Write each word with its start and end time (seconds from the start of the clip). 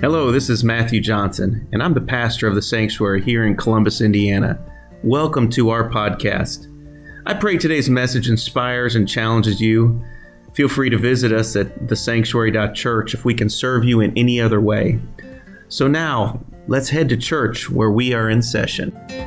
Hello, 0.00 0.32
this 0.32 0.48
is 0.48 0.64
Matthew 0.64 0.98
Johnson, 1.02 1.68
and 1.72 1.82
I'm 1.82 1.92
the 1.92 2.00
pastor 2.00 2.48
of 2.48 2.54
the 2.54 2.62
sanctuary 2.62 3.20
here 3.20 3.44
in 3.44 3.54
Columbus, 3.54 4.00
Indiana. 4.00 4.58
Welcome 5.02 5.50
to 5.50 5.68
our 5.68 5.90
podcast. 5.90 6.68
I 7.26 7.34
pray 7.34 7.58
today's 7.58 7.90
message 7.90 8.26
inspires 8.26 8.96
and 8.96 9.06
challenges 9.06 9.60
you. 9.60 10.02
Feel 10.54 10.68
free 10.68 10.88
to 10.88 10.96
visit 10.96 11.34
us 11.34 11.54
at 11.54 11.86
thesanctuary.church 11.86 13.12
if 13.12 13.26
we 13.26 13.34
can 13.34 13.50
serve 13.50 13.84
you 13.84 14.00
in 14.00 14.16
any 14.16 14.40
other 14.40 14.58
way. 14.58 14.98
So 15.68 15.86
now, 15.86 16.42
let's 16.66 16.88
head 16.88 17.10
to 17.10 17.18
church 17.18 17.68
where 17.68 17.90
we 17.90 18.14
are 18.14 18.30
in 18.30 18.40
session. 18.40 18.92
Thank 19.04 19.20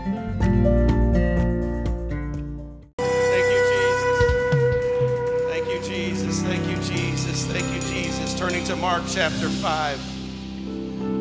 you, 3.51 3.61
Jesus. 3.69 4.31
Thank 5.45 5.67
you, 5.69 5.79
Jesus. 5.83 6.41
Thank 6.41 6.67
you, 6.67 6.77
Jesus. 6.77 7.45
Thank 7.45 7.75
you, 7.75 7.79
Jesus. 7.93 8.33
Turning 8.33 8.63
to 8.63 8.75
Mark 8.75 9.03
chapter 9.07 9.49
5. 9.49 10.12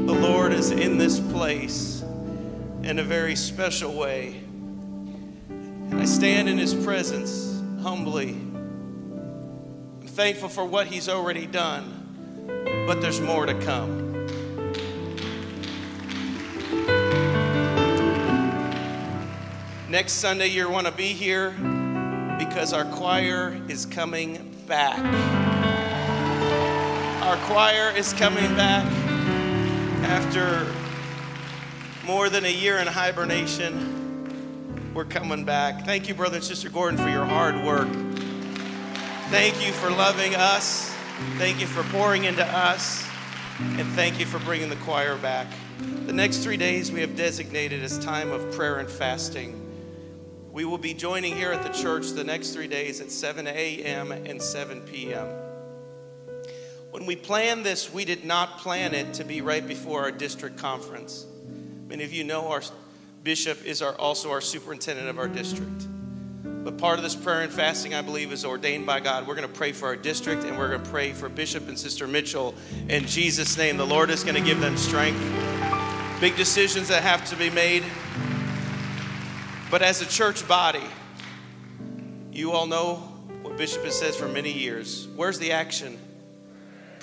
The 0.05 0.12
Lord 0.12 0.52
is 0.52 0.73
in 0.73 0.98
this 0.98 1.20
place 1.20 2.02
in 2.83 2.98
a 2.98 3.05
very 3.05 3.37
special 3.37 3.95
way. 3.95 4.43
And 5.48 5.95
I 5.95 6.05
stand 6.06 6.48
in 6.48 6.59
His 6.59 6.74
presence 6.74 7.62
humbly. 7.83 8.30
I'm 8.30 10.07
thankful 10.07 10.48
for 10.48 10.65
what 10.65 10.88
He's 10.88 11.09
already 11.09 11.46
done, 11.46 12.84
but 12.88 13.01
there's 13.01 13.20
more 13.20 13.46
to 13.46 13.55
come. 13.60 14.27
Next 19.88 20.15
Sunday, 20.15 20.48
you're 20.48 20.69
going 20.69 20.84
to 20.84 20.91
be 20.91 21.12
here 21.12 21.51
because 22.41 22.73
our 22.73 22.87
choir 22.87 23.62
is 23.69 23.87
coming 23.87 24.52
back. 24.66 24.98
Our 27.23 27.37
choir 27.46 27.93
is 27.96 28.12
coming 28.15 28.57
back 28.57 29.02
after 30.04 30.66
more 32.04 32.28
than 32.28 32.45
a 32.45 32.52
year 32.52 32.78
in 32.78 32.86
hibernation. 32.86 34.92
We're 34.95 35.04
coming 35.04 35.45
back. 35.45 35.84
Thank 35.84 36.08
you, 36.08 36.14
Brother 36.14 36.36
and 36.36 36.45
Sister 36.45 36.68
Gordon, 36.68 36.98
for 36.98 37.08
your 37.08 37.24
hard 37.24 37.64
work. 37.64 37.88
Thank 39.30 39.64
you 39.64 39.73
for 39.73 39.90
loving 39.90 40.34
us. 40.34 40.92
Thank 41.38 41.60
you 41.60 41.66
for 41.66 41.82
pouring 41.84 42.24
into 42.24 42.45
us. 42.45 43.06
And 43.58 43.86
thank 43.92 44.18
you 44.18 44.26
for 44.26 44.38
bringing 44.40 44.68
the 44.68 44.76
choir 44.76 45.16
back. 45.16 45.46
The 46.06 46.12
next 46.12 46.38
three 46.38 46.56
days 46.56 46.90
we 46.90 47.00
have 47.00 47.16
designated 47.16 47.82
as 47.82 47.98
time 47.98 48.30
of 48.30 48.54
prayer 48.54 48.78
and 48.78 48.90
fasting. 48.90 49.58
We 50.52 50.64
will 50.64 50.78
be 50.78 50.92
joining 50.92 51.36
here 51.36 51.52
at 51.52 51.62
the 51.62 51.70
church 51.70 52.10
the 52.10 52.24
next 52.24 52.50
three 52.50 52.68
days 52.68 53.00
at 53.00 53.10
7 53.10 53.46
a.m. 53.46 54.12
and 54.12 54.42
7 54.42 54.82
p.m. 54.82 55.41
When 56.93 57.07
we 57.07 57.16
planned 57.16 57.65
this, 57.65 57.90
we 57.90 58.04
did 58.04 58.26
not 58.26 58.59
plan 58.59 58.93
it 58.93 59.15
to 59.15 59.24
be 59.24 59.40
right 59.40 59.66
before 59.66 60.02
our 60.02 60.12
district 60.12 60.59
conference. 60.59 61.24
Many 61.88 62.04
of 62.04 62.12
you 62.12 62.23
know 62.23 62.48
our 62.48 62.60
bishop 63.24 63.65
is 63.65 63.80
our, 63.80 63.95
also 63.95 64.31
our 64.31 64.43
superintendent 64.43 65.09
of 65.09 65.19
our 65.19 65.26
district. 65.26 65.87
But 66.44 66.76
part 66.76 66.98
of 66.98 67.03
this 67.03 67.16
prayer 67.16 67.41
and 67.41 67.50
fasting, 67.50 67.94
I 67.94 68.03
believe, 68.03 68.31
is 68.31 68.44
ordained 68.44 68.84
by 68.84 69.00
God. 69.00 69.26
We're 69.26 69.37
going 69.37 69.48
to 69.48 69.54
pray 69.54 69.72
for 69.72 69.87
our 69.87 69.97
district 69.97 70.44
and 70.44 70.59
we're 70.59 70.69
going 70.69 70.82
to 70.82 70.91
pray 70.91 71.12
for 71.15 71.31
Bishop 71.31 71.66
and 71.66 71.78
Sister 71.78 72.06
Mitchell. 72.06 72.54
In 72.91 73.06
Jesus' 73.06 73.56
name, 73.56 73.78
the 73.78 73.87
Lord 73.87 74.10
is 74.10 74.22
going 74.22 74.34
to 74.34 74.43
give 74.43 74.60
them 74.60 74.76
strength. 74.76 75.19
Big 76.20 76.37
decisions 76.37 76.88
that 76.88 77.03
have 77.03 77.25
to 77.31 77.37
be 77.37 77.48
made. 77.48 77.84
But 79.70 79.81
as 79.81 80.03
a 80.03 80.06
church 80.06 80.47
body, 80.47 80.84
you 82.31 82.53
all 82.53 82.66
know 82.66 82.97
what 83.41 83.56
Bishop 83.56 83.82
has 83.84 83.98
said 83.98 84.15
for 84.15 84.28
many 84.28 84.53
years. 84.53 85.09
Where's 85.16 85.38
the 85.38 85.53
action? 85.53 85.98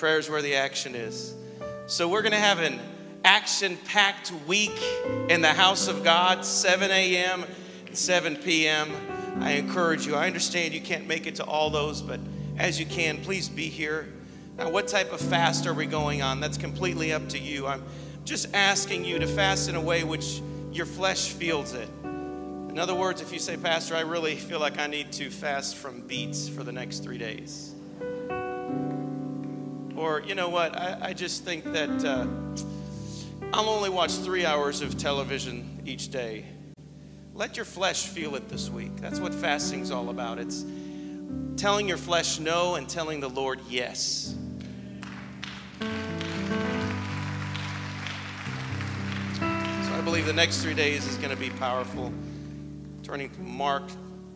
Prayer 0.00 0.16
is 0.16 0.30
where 0.30 0.40
the 0.40 0.54
action 0.54 0.94
is. 0.94 1.34
So 1.86 2.08
we're 2.08 2.22
going 2.22 2.32
to 2.32 2.38
have 2.38 2.58
an 2.58 2.80
action 3.22 3.76
packed 3.84 4.32
week 4.48 4.72
in 5.28 5.42
the 5.42 5.52
house 5.52 5.88
of 5.88 6.02
God, 6.02 6.42
7 6.42 6.90
a.m. 6.90 7.44
and 7.86 7.94
7 7.94 8.36
p.m. 8.36 8.90
I 9.40 9.52
encourage 9.52 10.06
you. 10.06 10.14
I 10.14 10.26
understand 10.26 10.72
you 10.72 10.80
can't 10.80 11.06
make 11.06 11.26
it 11.26 11.34
to 11.34 11.44
all 11.44 11.68
those, 11.68 12.00
but 12.00 12.18
as 12.56 12.80
you 12.80 12.86
can, 12.86 13.18
please 13.18 13.50
be 13.50 13.68
here. 13.68 14.08
Now, 14.56 14.70
what 14.70 14.88
type 14.88 15.12
of 15.12 15.20
fast 15.20 15.66
are 15.66 15.74
we 15.74 15.84
going 15.84 16.22
on? 16.22 16.40
That's 16.40 16.56
completely 16.56 17.12
up 17.12 17.28
to 17.28 17.38
you. 17.38 17.66
I'm 17.66 17.82
just 18.24 18.54
asking 18.54 19.04
you 19.04 19.18
to 19.18 19.26
fast 19.26 19.68
in 19.68 19.74
a 19.74 19.82
way 19.82 20.02
which 20.02 20.40
your 20.72 20.86
flesh 20.86 21.28
feels 21.28 21.74
it. 21.74 21.90
In 22.04 22.78
other 22.78 22.94
words, 22.94 23.20
if 23.20 23.34
you 23.34 23.38
say, 23.38 23.58
Pastor, 23.58 23.96
I 23.96 24.00
really 24.00 24.36
feel 24.36 24.60
like 24.60 24.78
I 24.78 24.86
need 24.86 25.12
to 25.12 25.28
fast 25.28 25.76
from 25.76 26.00
beets 26.00 26.48
for 26.48 26.64
the 26.64 26.72
next 26.72 27.00
three 27.00 27.18
days. 27.18 27.74
Or, 30.00 30.22
you 30.22 30.34
know 30.34 30.48
what, 30.48 30.78
I, 30.78 30.96
I 31.02 31.12
just 31.12 31.44
think 31.44 31.62
that 31.74 32.02
uh, 32.02 32.26
I'll 33.52 33.68
only 33.68 33.90
watch 33.90 34.12
three 34.12 34.46
hours 34.46 34.80
of 34.80 34.96
television 34.96 35.82
each 35.84 36.10
day. 36.10 36.46
Let 37.34 37.56
your 37.56 37.66
flesh 37.66 38.06
feel 38.06 38.34
it 38.34 38.48
this 38.48 38.70
week. 38.70 38.96
That's 38.96 39.20
what 39.20 39.34
fasting's 39.34 39.90
all 39.90 40.08
about. 40.08 40.38
It's 40.38 40.64
telling 41.58 41.86
your 41.86 41.98
flesh 41.98 42.40
no 42.40 42.76
and 42.76 42.88
telling 42.88 43.20
the 43.20 43.28
Lord 43.28 43.60
yes. 43.68 44.34
So 45.82 45.86
I 49.92 50.00
believe 50.02 50.24
the 50.24 50.32
next 50.32 50.62
three 50.62 50.72
days 50.72 51.06
is 51.06 51.18
going 51.18 51.28
to 51.28 51.36
be 51.36 51.50
powerful. 51.50 52.10
Turning 53.02 53.28
to 53.28 53.40
Mark 53.42 53.82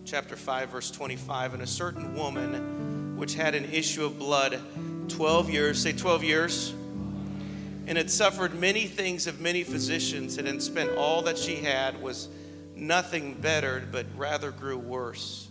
chapter 0.04 0.36
5, 0.36 0.68
verse 0.68 0.90
25, 0.90 1.54
and 1.54 1.62
a 1.62 1.66
certain 1.66 2.14
woman 2.14 3.16
which 3.16 3.34
had 3.34 3.54
an 3.54 3.64
issue 3.72 4.04
of 4.04 4.18
blood 4.18 4.60
12 5.08 5.50
years, 5.50 5.82
say 5.82 5.92
12 5.92 6.24
years, 6.24 6.74
and 7.86 7.98
had 7.98 8.10
suffered 8.10 8.54
many 8.58 8.86
things 8.86 9.26
of 9.26 9.40
many 9.40 9.62
physicians, 9.62 10.38
and 10.38 10.46
had 10.46 10.62
spent 10.62 10.90
all 10.96 11.22
that 11.22 11.38
she 11.38 11.56
had, 11.56 12.00
was 12.02 12.28
nothing 12.74 13.34
bettered, 13.34 13.92
but 13.92 14.06
rather 14.16 14.50
grew 14.50 14.78
worse. 14.78 15.48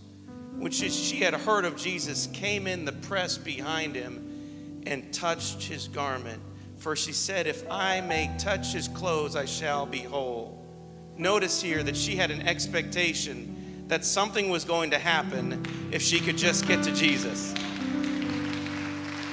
When 0.58 0.72
she, 0.72 0.90
she 0.90 1.18
had 1.18 1.34
heard 1.34 1.66
of 1.66 1.75
Jesus, 1.75 2.28
came 2.28 2.68
in 2.68 2.86
the 2.86 2.91
press 2.91 3.38
behind 3.38 3.96
him 3.96 4.81
and 4.86 5.14
touched 5.14 5.64
his 5.64 5.88
garment. 5.88 6.41
For 6.78 6.96
she 6.96 7.14
said, 7.14 7.47
If 7.47 7.70
I 7.70 8.02
may 8.02 8.31
touch 8.38 8.74
his 8.74 8.88
clothes, 8.88 9.35
I 9.35 9.46
shall 9.46 9.85
be 9.85 10.00
whole. 10.00 10.64
Notice 11.18 11.62
here 11.62 11.84
that 11.84 11.96
she 11.96 12.16
had 12.16 12.31
an 12.31 12.41
expectation 12.47 13.85
that 13.88 14.03
something 14.03 14.50
was 14.50 14.66
going 14.66 14.91
to 14.91 14.97
happen 14.97 15.64
if 15.91 16.02
she 16.02 16.20
could 16.20 16.38
just 16.38 16.68
get 16.68 16.84
to 16.84 16.91
Jesus. 16.91 17.53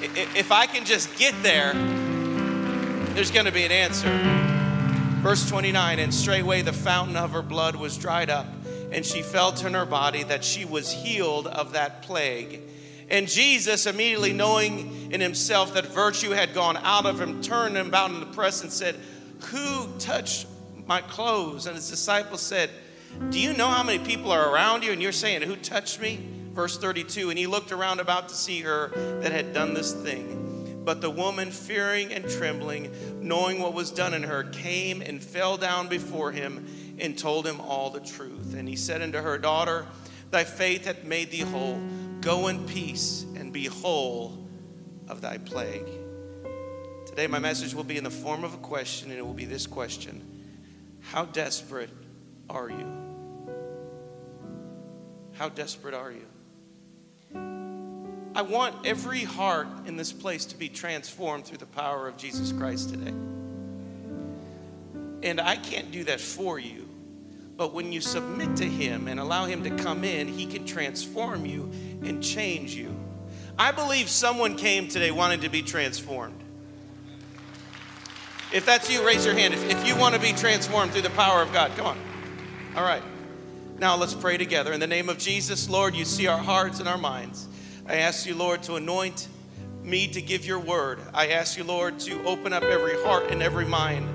If 0.03 0.51
I 0.51 0.67
can 0.67 0.87
just 0.87 1.15
get 1.19 1.35
there, 1.43 1.75
there's 3.15 3.31
going 3.31 3.45
to 3.45 3.53
be 3.53 3.65
an 3.65 3.73
answer. 3.73 4.09
Verse 5.21 5.47
29 5.47 5.99
And 5.99 6.15
straightway 6.15 6.63
the 6.63 6.73
fountain 6.73 7.17
of 7.17 7.33
her 7.33 7.43
blood 7.43 7.77
was 7.77 7.99
dried 7.99 8.31
up, 8.31 8.47
and 8.93 9.05
she 9.05 9.21
felt 9.21 9.63
in 9.63 9.75
her 9.75 9.85
body 9.85 10.23
that 10.23 10.43
she 10.43 10.65
was 10.65 10.91
healed 10.91 11.47
of 11.47 11.73
that 11.73 12.01
plague. 12.01 12.63
And 13.11 13.29
Jesus, 13.29 13.85
immediately 13.85 14.33
knowing 14.33 15.13
in 15.13 15.21
himself 15.21 15.75
that 15.75 15.85
virtue 15.85 16.31
had 16.31 16.55
gone 16.55 16.79
out 16.79 17.05
of 17.05 17.21
him, 17.21 17.43
turned 17.43 17.77
about 17.77 18.11
in 18.11 18.21
the 18.21 18.27
press 18.27 18.63
and 18.63 18.73
said, 18.73 18.97
Who 19.49 19.87
touched 19.99 20.47
my 20.87 21.03
clothes? 21.03 21.67
And 21.67 21.77
his 21.77 21.91
disciples 21.91 22.41
said, 22.41 22.71
Do 23.29 23.39
you 23.39 23.53
know 23.53 23.69
how 23.69 23.83
many 23.83 24.03
people 24.03 24.33
are 24.33 24.51
around 24.51 24.83
you? 24.83 24.93
And 24.93 25.03
you're 25.03 25.13
saying, 25.13 25.43
Who 25.43 25.57
touched 25.57 26.01
me? 26.01 26.40
Verse 26.53 26.79
32 26.79 27.31
And 27.31 27.39
he 27.39 27.47
looked 27.47 27.73
around 27.73 28.01
about 28.01 28.29
to 28.29 28.35
see 28.35 28.61
her 28.61 28.89
that 29.21 29.33
had 29.33 29.53
done 29.53 29.75
this 29.75 29.93
thing. 29.93 30.83
But 30.85 31.01
the 31.01 31.11
woman, 31.11 31.51
fearing 31.51 32.13
and 32.13 32.29
trembling, 32.29 32.91
knowing 33.21 33.61
what 33.61 33.75
was 33.75 33.91
done 33.91 34.15
in 34.15 34.23
her, 34.23 34.45
came 34.45 35.03
and 35.03 35.23
fell 35.23 35.57
down 35.57 35.89
before 35.89 36.33
him 36.33 36.67
and 36.99 37.19
told 37.19 37.47
him 37.47 37.61
all 37.61 37.91
the 37.91 38.01
truth. 38.01 38.55
And 38.55 38.69
he 38.69 38.77
said 38.77 39.03
unto 39.03 39.19
her, 39.19 39.39
Daughter, 39.39 39.87
thy 40.31 40.45
faith 40.45 40.87
hath 40.87 41.05
made 41.05 41.31
thee 41.31 41.41
whole. 41.41 41.81
Go 42.21 42.49
in 42.49 42.67
peace 42.67 43.25
and 43.37 43.53
be 43.53 43.67
whole 43.67 44.47
of 45.09 45.21
thy 45.21 45.39
plague. 45.39 45.87
Today, 47.07 47.27
my 47.27 47.39
message 47.39 47.75
will 47.75 47.85
be 47.85 47.97
in 47.97 48.05
the 48.05 48.11
form 48.11 48.45
of 48.45 48.55
a 48.55 48.59
question, 48.59 49.11
and 49.11 49.19
it 49.19 49.23
will 49.23 49.35
be 49.35 49.45
this 49.45 49.67
question 49.67 50.23
How 51.01 51.25
desperate 51.25 51.91
are 52.49 52.71
you? 52.71 52.87
How 55.33 55.49
desperate 55.49 55.95
are 55.95 56.13
you? 56.13 56.27
I 58.35 58.43
want 58.43 58.87
every 58.87 59.25
heart 59.25 59.67
in 59.87 59.97
this 59.97 60.13
place 60.13 60.45
to 60.47 60.57
be 60.57 60.69
transformed 60.69 61.45
through 61.47 61.59
the 61.59 61.67
power 61.67 62.07
of 62.07 62.17
Jesus 62.17 62.53
Christ 62.53 62.91
today. 62.91 63.13
And 65.23 65.41
I 65.41 65.57
can't 65.57 65.91
do 65.91 66.05
that 66.05 66.21
for 66.21 66.59
you. 66.59 66.89
But 67.57 67.75
when 67.75 67.93
you 67.93 68.01
submit 68.01 68.57
to 68.57 68.65
Him 68.65 69.09
and 69.09 69.21
allow 69.21 69.45
Him 69.47 69.65
to 69.65 69.71
come 69.71 70.05
in, 70.05 70.29
He 70.29 70.47
can 70.47 70.65
transform 70.65 71.45
you 71.45 71.71
and 72.03 72.23
change 72.23 72.75
you. 72.75 72.95
I 73.59 73.73
believe 73.73 74.09
someone 74.09 74.57
came 74.57 74.89
today 74.89 75.11
wanting 75.11 75.41
to 75.41 75.51
be 75.51 75.61
transformed. 75.61 76.43
If 78.53 78.65
that's 78.65 78.91
you, 78.91 79.05
raise 79.07 79.27
your 79.27 79.35
hand. 79.35 79.55
If, 79.55 79.71
if 79.71 79.87
you 79.87 79.97
want 79.97 80.15
to 80.15 80.21
be 80.21 80.33
transformed 80.33 80.93
through 80.93 81.03
the 81.03 81.11
power 81.11 81.43
of 81.43 81.53
God, 81.53 81.73
come 81.77 81.87
on. 81.87 81.99
All 82.77 82.83
right. 82.83 83.03
Now 83.79 83.97
let's 83.97 84.15
pray 84.15 84.39
together. 84.39 84.73
In 84.73 84.81
the 84.81 84.87
name 84.87 85.09
of 85.09 85.19
Jesus, 85.19 85.69
Lord, 85.69 85.95
you 85.95 86.05
see 86.05 86.27
our 86.27 86.39
hearts 86.39 86.81
and 86.81 86.89
our 86.89 86.99
minds. 86.99 87.47
I 87.91 87.97
ask 87.97 88.25
you, 88.25 88.37
Lord, 88.37 88.63
to 88.65 88.77
anoint 88.77 89.27
me 89.83 90.07
to 90.07 90.23
give 90.23 90.47
your 90.47 90.61
word. 90.61 91.01
I 91.13 91.31
ask 91.31 91.59
you, 91.59 91.65
Lord, 91.65 91.99
to 92.01 92.23
open 92.23 92.53
up 92.53 92.63
every 92.63 92.95
heart 93.03 93.33
and 93.33 93.43
every 93.43 93.65
mind. 93.65 94.09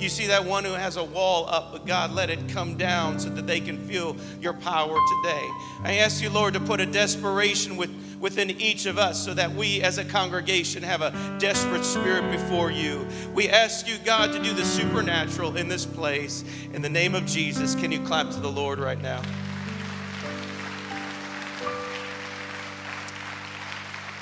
You 0.00 0.08
see 0.08 0.28
that 0.28 0.46
one 0.46 0.64
who 0.64 0.72
has 0.72 0.96
a 0.96 1.04
wall 1.04 1.44
up, 1.46 1.72
but 1.72 1.84
God, 1.84 2.12
let 2.12 2.30
it 2.30 2.48
come 2.48 2.78
down 2.78 3.20
so 3.20 3.28
that 3.28 3.46
they 3.46 3.60
can 3.60 3.86
feel 3.86 4.16
your 4.40 4.54
power 4.54 4.96
today. 5.22 5.46
I 5.82 5.96
ask 5.98 6.22
you, 6.22 6.30
Lord, 6.30 6.54
to 6.54 6.60
put 6.60 6.80
a 6.80 6.86
desperation 6.86 7.76
with, 7.76 7.90
within 8.18 8.50
each 8.52 8.86
of 8.86 8.96
us 8.96 9.22
so 9.22 9.34
that 9.34 9.52
we 9.52 9.82
as 9.82 9.98
a 9.98 10.06
congregation 10.06 10.82
have 10.82 11.02
a 11.02 11.36
desperate 11.38 11.84
spirit 11.84 12.32
before 12.32 12.70
you. 12.70 13.06
We 13.34 13.50
ask 13.50 13.86
you, 13.86 13.98
God, 14.06 14.32
to 14.32 14.42
do 14.42 14.54
the 14.54 14.64
supernatural 14.64 15.58
in 15.58 15.68
this 15.68 15.84
place. 15.84 16.44
In 16.72 16.80
the 16.80 16.88
name 16.88 17.14
of 17.14 17.26
Jesus, 17.26 17.74
can 17.74 17.92
you 17.92 18.00
clap 18.06 18.30
to 18.30 18.40
the 18.40 18.50
Lord 18.50 18.78
right 18.78 19.02
now? 19.02 19.20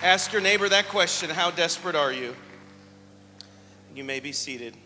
Ask 0.07 0.33
your 0.33 0.41
neighbor 0.41 0.69
that 0.69 0.87
question 0.87 1.31
How 1.31 1.51
desperate 1.51 1.97
are 1.97 2.13
you? 2.13 2.37
You 3.93 4.05
may 4.05 4.21
be 4.21 4.31
seated. 4.31 4.77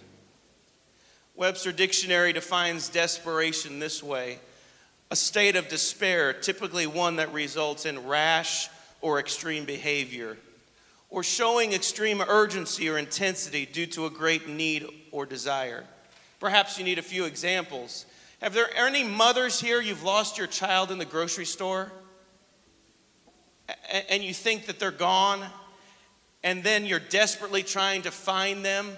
Webster 1.36 1.72
Dictionary 1.72 2.32
defines 2.32 2.88
desperation 2.88 3.80
this 3.80 4.02
way 4.02 4.38
a 5.10 5.16
state 5.16 5.56
of 5.56 5.68
despair, 5.68 6.32
typically 6.32 6.86
one 6.86 7.16
that 7.16 7.34
results 7.34 7.84
in 7.84 8.06
rash 8.06 8.70
or 9.02 9.20
extreme 9.20 9.66
behavior, 9.66 10.38
or 11.10 11.22
showing 11.22 11.74
extreme 11.74 12.22
urgency 12.22 12.88
or 12.88 12.96
intensity 12.96 13.66
due 13.66 13.84
to 13.88 14.06
a 14.06 14.10
great 14.10 14.48
need 14.48 14.86
or 15.12 15.26
desire. 15.26 15.84
Perhaps 16.38 16.78
you 16.78 16.84
need 16.84 16.98
a 16.98 17.02
few 17.02 17.26
examples. 17.26 18.06
Have 18.40 18.54
there 18.54 18.74
any 18.74 19.04
mothers 19.04 19.60
here 19.60 19.82
you've 19.82 20.02
lost 20.02 20.38
your 20.38 20.46
child 20.46 20.90
in 20.90 20.96
the 20.96 21.04
grocery 21.04 21.44
store? 21.44 21.92
And 24.08 24.22
you 24.22 24.34
think 24.34 24.66
that 24.66 24.78
they're 24.78 24.90
gone, 24.90 25.44
and 26.42 26.62
then 26.62 26.86
you're 26.86 26.98
desperately 26.98 27.62
trying 27.62 28.02
to 28.02 28.10
find 28.10 28.64
them 28.64 28.96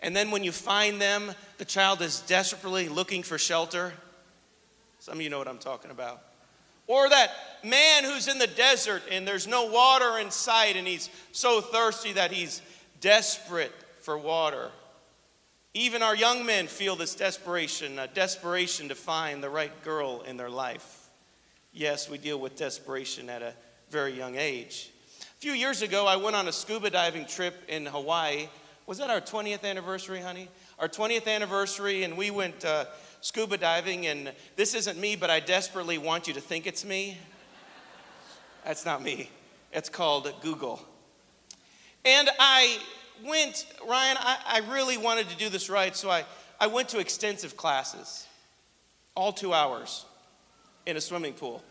and 0.00 0.14
then 0.14 0.30
when 0.30 0.44
you 0.44 0.52
find 0.52 1.00
them, 1.00 1.32
the 1.58 1.64
child 1.64 2.02
is 2.02 2.20
desperately 2.20 2.88
looking 2.88 3.22
for 3.22 3.36
shelter. 3.36 3.92
Some 5.00 5.14
of 5.14 5.20
you 5.22 5.30
know 5.30 5.38
what 5.38 5.48
I'm 5.48 5.58
talking 5.58 5.90
about. 5.90 6.22
Or 6.86 7.08
that 7.08 7.30
man 7.64 8.04
who's 8.04 8.28
in 8.28 8.38
the 8.38 8.46
desert 8.46 9.02
and 9.10 9.26
there's 9.26 9.46
no 9.46 9.66
water 9.66 10.18
in 10.18 10.30
sight 10.30 10.76
and 10.76 10.86
he's 10.86 11.10
so 11.32 11.60
thirsty 11.60 12.12
that 12.12 12.32
he's 12.32 12.62
desperate 13.00 13.72
for 14.00 14.16
water. 14.16 14.70
Even 15.74 16.02
our 16.02 16.16
young 16.16 16.46
men 16.46 16.66
feel 16.66 16.96
this 16.96 17.14
desperation, 17.14 17.98
a 17.98 18.06
desperation 18.06 18.88
to 18.88 18.94
find 18.94 19.42
the 19.42 19.50
right 19.50 19.82
girl 19.84 20.22
in 20.22 20.36
their 20.36 20.48
life. 20.48 21.10
Yes, 21.72 22.08
we 22.08 22.16
deal 22.16 22.40
with 22.40 22.56
desperation 22.56 23.28
at 23.28 23.42
a 23.42 23.52
very 23.90 24.12
young 24.12 24.36
age. 24.36 24.90
A 25.20 25.40
few 25.40 25.52
years 25.52 25.82
ago, 25.82 26.06
I 26.06 26.16
went 26.16 26.36
on 26.36 26.48
a 26.48 26.52
scuba 26.52 26.90
diving 26.90 27.26
trip 27.26 27.54
in 27.68 27.86
Hawaii 27.86 28.48
was 28.88 28.96
that 28.96 29.10
our 29.10 29.20
20th 29.20 29.64
anniversary, 29.64 30.18
honey? 30.18 30.48
Our 30.78 30.88
20th 30.88 31.28
anniversary, 31.28 32.04
and 32.04 32.16
we 32.16 32.30
went 32.30 32.64
uh, 32.64 32.86
scuba 33.20 33.58
diving. 33.58 34.06
And 34.06 34.32
this 34.56 34.72
isn't 34.72 34.98
me, 34.98 35.14
but 35.14 35.28
I 35.28 35.40
desperately 35.40 35.98
want 35.98 36.26
you 36.26 36.32
to 36.32 36.40
think 36.40 36.66
it's 36.66 36.86
me. 36.86 37.18
That's 38.64 38.86
not 38.86 39.02
me. 39.02 39.30
It's 39.74 39.90
called 39.90 40.32
Google. 40.40 40.80
And 42.06 42.30
I 42.38 42.78
went, 43.26 43.66
Ryan, 43.86 44.16
I, 44.18 44.38
I 44.46 44.72
really 44.72 44.96
wanted 44.96 45.28
to 45.28 45.36
do 45.36 45.50
this 45.50 45.68
right, 45.68 45.94
so 45.94 46.08
I, 46.08 46.24
I 46.58 46.66
went 46.68 46.88
to 46.88 46.98
extensive 46.98 47.58
classes, 47.58 48.26
all 49.14 49.34
two 49.34 49.52
hours 49.52 50.06
in 50.86 50.96
a 50.96 51.00
swimming 51.02 51.34
pool. 51.34 51.62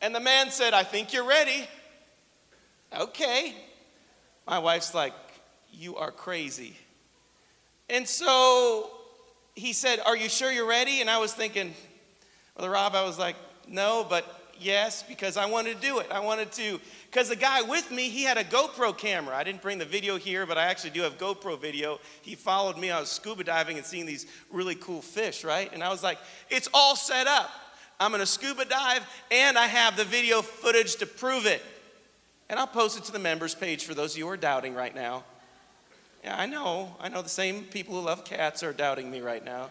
And 0.00 0.14
the 0.14 0.20
man 0.20 0.50
said, 0.50 0.74
I 0.74 0.84
think 0.84 1.12
you're 1.12 1.26
ready. 1.26 1.68
Okay. 2.96 3.54
My 4.46 4.58
wife's 4.58 4.94
like, 4.94 5.12
you 5.72 5.96
are 5.96 6.10
crazy. 6.10 6.76
And 7.90 8.06
so 8.06 8.90
he 9.54 9.72
said, 9.72 10.00
Are 10.04 10.16
you 10.16 10.28
sure 10.28 10.50
you're 10.52 10.68
ready? 10.68 11.00
And 11.00 11.10
I 11.10 11.18
was 11.18 11.32
thinking, 11.34 11.74
Brother 12.54 12.70
Rob, 12.70 12.94
I 12.94 13.04
was 13.04 13.18
like, 13.18 13.36
No, 13.68 14.06
but 14.08 14.24
yes, 14.58 15.02
because 15.02 15.36
I 15.36 15.46
wanted 15.46 15.80
to 15.80 15.86
do 15.86 15.98
it. 15.98 16.06
I 16.10 16.20
wanted 16.20 16.52
to, 16.52 16.80
because 17.10 17.28
the 17.28 17.36
guy 17.36 17.62
with 17.62 17.90
me, 17.90 18.08
he 18.08 18.24
had 18.24 18.38
a 18.38 18.44
GoPro 18.44 18.96
camera. 18.96 19.34
I 19.34 19.44
didn't 19.44 19.62
bring 19.62 19.78
the 19.78 19.84
video 19.84 20.16
here, 20.16 20.46
but 20.46 20.58
I 20.58 20.64
actually 20.64 20.90
do 20.90 21.02
have 21.02 21.18
GoPro 21.18 21.60
video. 21.60 21.98
He 22.22 22.34
followed 22.34 22.78
me. 22.78 22.90
I 22.90 23.00
was 23.00 23.08
scuba 23.08 23.44
diving 23.44 23.76
and 23.76 23.86
seeing 23.86 24.06
these 24.06 24.26
really 24.50 24.74
cool 24.76 25.02
fish, 25.02 25.44
right? 25.44 25.72
And 25.72 25.82
I 25.82 25.88
was 25.90 26.02
like, 26.02 26.18
It's 26.50 26.68
all 26.72 26.96
set 26.96 27.26
up. 27.26 27.50
I'm 28.00 28.12
to 28.12 28.26
scuba 28.26 28.64
dive, 28.64 29.04
and 29.30 29.58
I 29.58 29.66
have 29.66 29.96
the 29.96 30.04
video 30.04 30.42
footage 30.42 30.96
to 30.96 31.06
prove 31.06 31.46
it. 31.46 31.62
And 32.48 32.58
I'll 32.58 32.66
post 32.66 32.96
it 32.96 33.04
to 33.04 33.12
the 33.12 33.18
members 33.18 33.54
page 33.54 33.84
for 33.84 33.94
those 33.94 34.12
of 34.12 34.18
you 34.18 34.24
who 34.24 34.30
are 34.30 34.36
doubting 34.36 34.74
right 34.74 34.94
now. 34.94 35.24
Yeah, 36.24 36.38
I 36.38 36.46
know. 36.46 36.96
I 37.00 37.08
know 37.08 37.22
the 37.22 37.28
same 37.28 37.64
people 37.64 37.94
who 37.94 38.06
love 38.06 38.24
cats 38.24 38.62
are 38.62 38.72
doubting 38.72 39.10
me 39.10 39.20
right 39.20 39.44
now. 39.44 39.70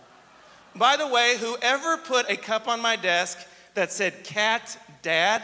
By 0.76 0.96
the 0.96 1.08
way, 1.08 1.38
whoever 1.40 1.98
put 1.98 2.30
a 2.30 2.36
cup 2.36 2.68
on 2.68 2.82
my 2.82 2.96
desk 2.96 3.40
that 3.74 3.92
said 3.92 4.24
cat 4.24 4.78
dad, 5.02 5.42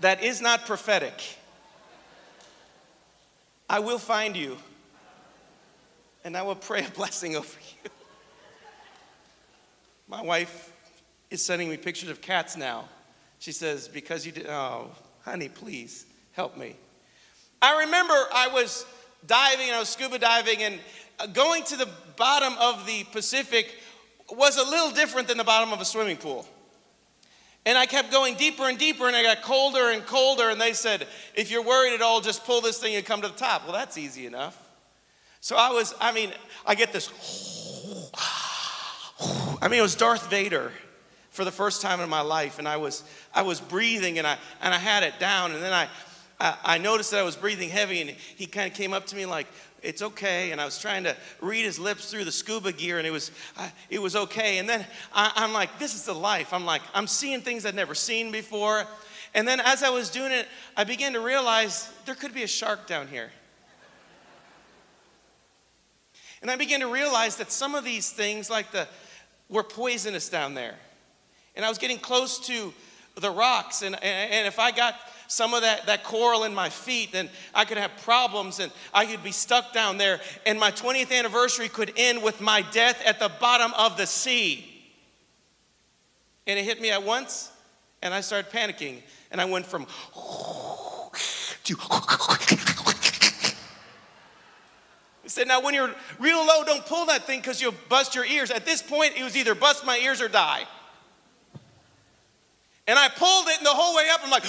that 0.00 0.22
is 0.22 0.40
not 0.40 0.66
prophetic. 0.66 1.36
I 3.68 3.78
will 3.78 3.98
find 3.98 4.36
you 4.36 4.56
and 6.24 6.36
I 6.36 6.42
will 6.42 6.56
pray 6.56 6.84
a 6.84 6.90
blessing 6.90 7.36
over 7.36 7.58
you. 7.60 7.69
My 10.10 10.22
wife 10.22 10.72
is 11.30 11.40
sending 11.40 11.68
me 11.68 11.76
pictures 11.76 12.10
of 12.10 12.20
cats 12.20 12.56
now. 12.56 12.88
She 13.38 13.52
says, 13.52 13.86
Because 13.86 14.26
you 14.26 14.32
did, 14.32 14.48
oh, 14.48 14.90
honey, 15.24 15.48
please 15.48 16.04
help 16.32 16.56
me. 16.56 16.74
I 17.62 17.84
remember 17.84 18.14
I 18.34 18.48
was 18.48 18.84
diving, 19.28 19.70
I 19.70 19.78
was 19.78 19.88
scuba 19.88 20.18
diving, 20.18 20.64
and 20.64 20.80
uh, 21.20 21.26
going 21.26 21.62
to 21.62 21.76
the 21.76 21.88
bottom 22.16 22.54
of 22.58 22.86
the 22.86 23.04
Pacific 23.12 23.72
was 24.32 24.56
a 24.56 24.64
little 24.64 24.90
different 24.90 25.28
than 25.28 25.38
the 25.38 25.44
bottom 25.44 25.72
of 25.72 25.80
a 25.80 25.84
swimming 25.84 26.16
pool. 26.16 26.44
And 27.64 27.78
I 27.78 27.86
kept 27.86 28.10
going 28.10 28.34
deeper 28.34 28.68
and 28.68 28.76
deeper, 28.76 29.06
and 29.06 29.14
I 29.14 29.22
got 29.22 29.42
colder 29.42 29.90
and 29.90 30.04
colder. 30.04 30.48
And 30.48 30.60
they 30.60 30.72
said, 30.72 31.06
if 31.36 31.52
you're 31.52 31.62
worried 31.62 31.94
at 31.94 32.02
all, 32.02 32.20
just 32.20 32.44
pull 32.44 32.60
this 32.60 32.78
thing 32.78 32.96
and 32.96 33.06
come 33.06 33.22
to 33.22 33.28
the 33.28 33.34
top. 33.34 33.62
Well, 33.62 33.74
that's 33.74 33.96
easy 33.96 34.26
enough. 34.26 34.60
So 35.40 35.56
I 35.56 35.70
was, 35.70 35.94
I 36.00 36.10
mean, 36.10 36.32
I 36.66 36.74
get 36.74 36.92
this. 36.92 38.16
I 39.62 39.68
mean, 39.68 39.78
it 39.78 39.82
was 39.82 39.94
Darth 39.94 40.30
Vader 40.30 40.72
for 41.30 41.44
the 41.44 41.52
first 41.52 41.82
time 41.82 42.00
in 42.00 42.08
my 42.08 42.22
life, 42.22 42.58
and 42.58 42.66
I 42.66 42.78
was, 42.78 43.04
I 43.34 43.42
was 43.42 43.60
breathing, 43.60 44.18
and 44.18 44.26
I, 44.26 44.38
and 44.62 44.72
I 44.72 44.78
had 44.78 45.02
it 45.02 45.18
down, 45.20 45.52
and 45.52 45.62
then 45.62 45.72
I, 45.72 45.88
I, 46.40 46.78
noticed 46.78 47.10
that 47.10 47.20
I 47.20 47.22
was 47.22 47.36
breathing 47.36 47.68
heavy, 47.68 48.00
and 48.00 48.10
he 48.10 48.46
kind 48.46 48.70
of 48.70 48.76
came 48.76 48.94
up 48.94 49.06
to 49.08 49.16
me 49.16 49.26
like, 49.26 49.46
it's 49.82 50.02
okay. 50.02 50.52
And 50.52 50.60
I 50.60 50.64
was 50.64 50.78
trying 50.78 51.04
to 51.04 51.16
read 51.40 51.64
his 51.64 51.78
lips 51.78 52.10
through 52.10 52.24
the 52.24 52.32
scuba 52.32 52.72
gear, 52.72 52.98
and 52.98 53.06
it 53.06 53.10
was, 53.10 53.30
uh, 53.58 53.68
it 53.90 54.00
was 54.00 54.16
okay. 54.16 54.58
And 54.58 54.68
then 54.68 54.84
I, 55.12 55.32
I'm 55.36 55.52
like, 55.52 55.78
this 55.78 55.94
is 55.94 56.04
the 56.04 56.14
life. 56.14 56.52
I'm 56.52 56.64
like, 56.64 56.82
I'm 56.94 57.06
seeing 57.06 57.42
things 57.42 57.66
I'd 57.66 57.74
never 57.74 57.94
seen 57.94 58.32
before. 58.32 58.84
And 59.34 59.46
then 59.46 59.60
as 59.60 59.82
I 59.82 59.90
was 59.90 60.10
doing 60.10 60.32
it, 60.32 60.48
I 60.76 60.84
began 60.84 61.12
to 61.12 61.20
realize 61.20 61.90
there 62.06 62.14
could 62.14 62.34
be 62.34 62.42
a 62.42 62.48
shark 62.48 62.86
down 62.86 63.08
here. 63.08 63.30
And 66.42 66.50
I 66.50 66.56
began 66.56 66.80
to 66.80 66.88
realize 66.88 67.36
that 67.36 67.52
some 67.52 67.74
of 67.74 67.84
these 67.84 68.10
things, 68.10 68.48
like 68.48 68.72
the, 68.72 68.88
were 69.50 69.62
poisonous 69.62 70.28
down 70.28 70.54
there. 70.54 70.74
And 71.56 71.64
I 71.64 71.68
was 71.68 71.78
getting 71.78 71.98
close 71.98 72.38
to 72.46 72.72
the 73.16 73.30
rocks, 73.30 73.82
and, 73.82 74.02
and 74.02 74.46
if 74.46 74.58
I 74.58 74.70
got 74.70 74.94
some 75.30 75.54
of 75.54 75.62
that, 75.62 75.86
that 75.86 76.02
coral 76.04 76.44
in 76.44 76.54
my 76.54 76.68
feet, 76.68 77.12
then 77.12 77.28
I 77.54 77.64
could 77.64 77.76
have 77.76 77.92
problems 78.02 78.58
and 78.58 78.72
I 78.92 79.06
could 79.06 79.22
be 79.22 79.30
stuck 79.30 79.72
down 79.72 79.96
there. 79.96 80.20
And 80.44 80.58
my 80.58 80.72
20th 80.72 81.16
anniversary 81.16 81.68
could 81.68 81.92
end 81.96 82.22
with 82.22 82.40
my 82.40 82.62
death 82.72 83.00
at 83.06 83.20
the 83.20 83.30
bottom 83.40 83.72
of 83.74 83.96
the 83.96 84.06
sea. 84.06 84.66
And 86.46 86.58
it 86.58 86.64
hit 86.64 86.80
me 86.80 86.90
at 86.90 87.04
once, 87.04 87.52
and 88.02 88.12
I 88.12 88.22
started 88.22 88.50
panicking. 88.50 89.02
And 89.30 89.40
I 89.40 89.44
went 89.44 89.66
from 89.66 89.86
to. 91.64 92.66
Said, 95.30 95.46
Now, 95.46 95.60
when 95.60 95.74
you're 95.74 95.94
real 96.18 96.44
low, 96.44 96.64
don't 96.64 96.84
pull 96.84 97.06
that 97.06 97.24
thing 97.24 97.40
because 97.40 97.62
you'll 97.62 97.74
bust 97.88 98.16
your 98.16 98.24
ears. 98.24 98.50
At 98.50 98.66
this 98.66 98.82
point, 98.82 99.12
it 99.16 99.22
was 99.22 99.36
either 99.36 99.54
bust 99.54 99.86
my 99.86 99.96
ears 99.98 100.20
or 100.20 100.28
die. 100.28 100.66
And 102.88 102.98
I 102.98 103.08
pulled 103.08 103.46
it, 103.46 103.58
and 103.58 103.64
the 103.64 103.70
whole 103.70 103.94
way 103.94 104.08
up, 104.12 104.20
I'm 104.24 104.30
like, 104.30 104.42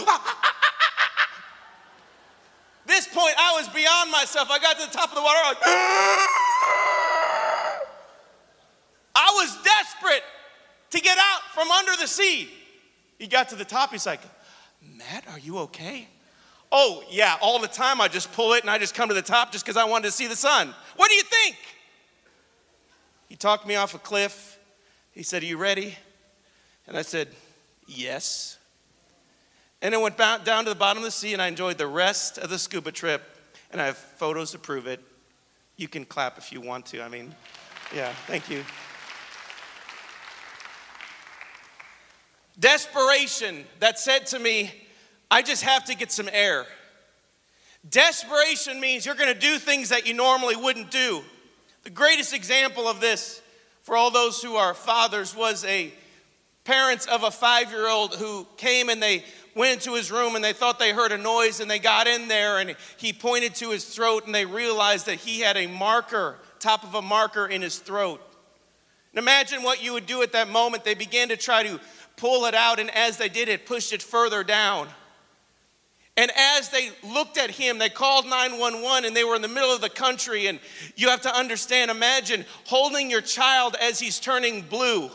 this 2.87 3.07
point, 3.07 3.35
I 3.37 3.53
was 3.57 3.67
beyond 3.69 4.09
myself. 4.09 4.49
I 4.49 4.57
got 4.57 4.79
to 4.79 4.87
the 4.87 4.91
top 4.91 5.09
of 5.09 5.15
the 5.15 5.21
water, 5.21 5.37
I 5.37 5.49
was, 5.49 5.57
ah! 5.63 6.27
I 9.15 9.31
was 9.35 9.63
desperate 9.63 10.23
to 10.89 10.99
get 10.99 11.17
out 11.19 11.41
from 11.53 11.69
under 11.69 11.95
the 11.95 12.07
sea. 12.07 12.49
He 13.19 13.27
got 13.27 13.49
to 13.49 13.55
the 13.55 13.65
top, 13.65 13.91
he's 13.91 14.07
like, 14.07 14.21
Matt, 14.81 15.27
are 15.29 15.37
you 15.37 15.59
okay? 15.59 16.07
Oh, 16.71 17.03
yeah, 17.09 17.35
all 17.41 17.59
the 17.59 17.67
time 17.67 17.99
I 17.99 18.07
just 18.07 18.31
pull 18.31 18.53
it 18.53 18.61
and 18.61 18.69
I 18.69 18.77
just 18.77 18.95
come 18.95 19.09
to 19.09 19.15
the 19.15 19.21
top 19.21 19.51
just 19.51 19.65
because 19.65 19.75
I 19.75 19.83
wanted 19.83 20.05
to 20.05 20.11
see 20.11 20.27
the 20.27 20.35
sun. 20.35 20.73
What 20.95 21.09
do 21.09 21.15
you 21.15 21.23
think? 21.23 21.57
He 23.27 23.35
talked 23.35 23.67
me 23.67 23.75
off 23.75 23.93
a 23.93 23.99
cliff. 23.99 24.57
He 25.11 25.23
said, 25.23 25.43
Are 25.43 25.45
you 25.45 25.57
ready? 25.57 25.95
And 26.87 26.97
I 26.97 27.01
said, 27.01 27.27
Yes. 27.87 28.57
And 29.81 29.93
then 29.93 30.01
went 30.01 30.17
down 30.17 30.63
to 30.63 30.69
the 30.69 30.75
bottom 30.75 30.99
of 30.99 31.05
the 31.05 31.11
sea 31.11 31.33
and 31.33 31.41
I 31.41 31.47
enjoyed 31.47 31.77
the 31.77 31.87
rest 31.87 32.37
of 32.37 32.49
the 32.49 32.59
scuba 32.59 32.91
trip. 32.91 33.23
And 33.71 33.81
I 33.81 33.85
have 33.85 33.97
photos 33.97 34.51
to 34.51 34.59
prove 34.59 34.85
it. 34.85 35.01
You 35.75 35.87
can 35.87 36.05
clap 36.05 36.37
if 36.37 36.51
you 36.51 36.61
want 36.61 36.85
to. 36.87 37.01
I 37.01 37.09
mean, 37.09 37.33
yeah, 37.95 38.13
thank 38.27 38.49
you. 38.49 38.63
Desperation 42.59 43.65
that 43.79 43.97
said 43.97 44.27
to 44.27 44.39
me, 44.39 44.71
I 45.31 45.41
just 45.41 45.63
have 45.63 45.85
to 45.85 45.95
get 45.95 46.11
some 46.11 46.29
air. 46.31 46.65
Desperation 47.89 48.81
means 48.81 49.05
you're 49.05 49.15
going 49.15 49.33
to 49.33 49.39
do 49.39 49.57
things 49.57 49.89
that 49.89 50.05
you 50.05 50.13
normally 50.13 50.57
wouldn't 50.57 50.91
do. 50.91 51.21
The 51.83 51.89
greatest 51.89 52.33
example 52.33 52.85
of 52.85 52.99
this 52.99 53.41
for 53.83 53.95
all 53.95 54.11
those 54.11 54.41
who 54.41 54.55
are 54.55 54.73
fathers 54.73 55.33
was 55.33 55.63
a 55.63 55.93
parents 56.65 57.07
of 57.07 57.23
a 57.23 57.31
five 57.31 57.71
year 57.71 57.87
old 57.87 58.13
who 58.15 58.45
came 58.57 58.89
and 58.89 59.01
they 59.01 59.23
went 59.55 59.73
into 59.73 59.95
his 59.95 60.11
room 60.11 60.35
and 60.35 60.43
they 60.43 60.53
thought 60.53 60.79
they 60.79 60.91
heard 60.91 61.13
a 61.13 61.17
noise 61.17 61.61
and 61.61 61.71
they 61.71 61.79
got 61.79 62.07
in 62.07 62.27
there 62.27 62.59
and 62.59 62.75
he 62.97 63.13
pointed 63.13 63.55
to 63.55 63.71
his 63.71 63.85
throat 63.85 64.25
and 64.25 64.35
they 64.35 64.45
realized 64.45 65.05
that 65.05 65.15
he 65.15 65.39
had 65.39 65.55
a 65.55 65.65
marker, 65.65 66.35
top 66.59 66.83
of 66.83 66.93
a 66.93 67.01
marker 67.01 67.47
in 67.47 67.61
his 67.61 67.79
throat. 67.79 68.21
And 69.13 69.19
imagine 69.19 69.63
what 69.63 69.81
you 69.81 69.93
would 69.93 70.05
do 70.05 70.21
at 70.23 70.33
that 70.33 70.49
moment. 70.49 70.83
They 70.83 70.93
began 70.93 71.29
to 71.29 71.37
try 71.37 71.63
to 71.63 71.79
pull 72.15 72.45
it 72.45 72.53
out, 72.53 72.79
and 72.79 72.89
as 72.91 73.17
they 73.17 73.27
did, 73.27 73.49
it 73.49 73.65
pushed 73.65 73.91
it 73.91 74.01
further 74.01 74.43
down. 74.43 74.87
And 76.17 76.29
as 76.35 76.69
they 76.69 76.89
looked 77.03 77.37
at 77.37 77.51
him, 77.51 77.77
they 77.77 77.89
called 77.89 78.25
911 78.25 79.05
and 79.05 79.15
they 79.15 79.23
were 79.23 79.35
in 79.35 79.41
the 79.41 79.47
middle 79.47 79.73
of 79.73 79.81
the 79.81 79.89
country. 79.89 80.47
And 80.47 80.59
you 80.95 81.09
have 81.09 81.21
to 81.21 81.35
understand, 81.35 81.89
imagine 81.89 82.45
holding 82.65 83.09
your 83.09 83.21
child 83.21 83.75
as 83.81 83.99
he's 83.99 84.19
turning 84.19 84.61
blue. 84.61 85.09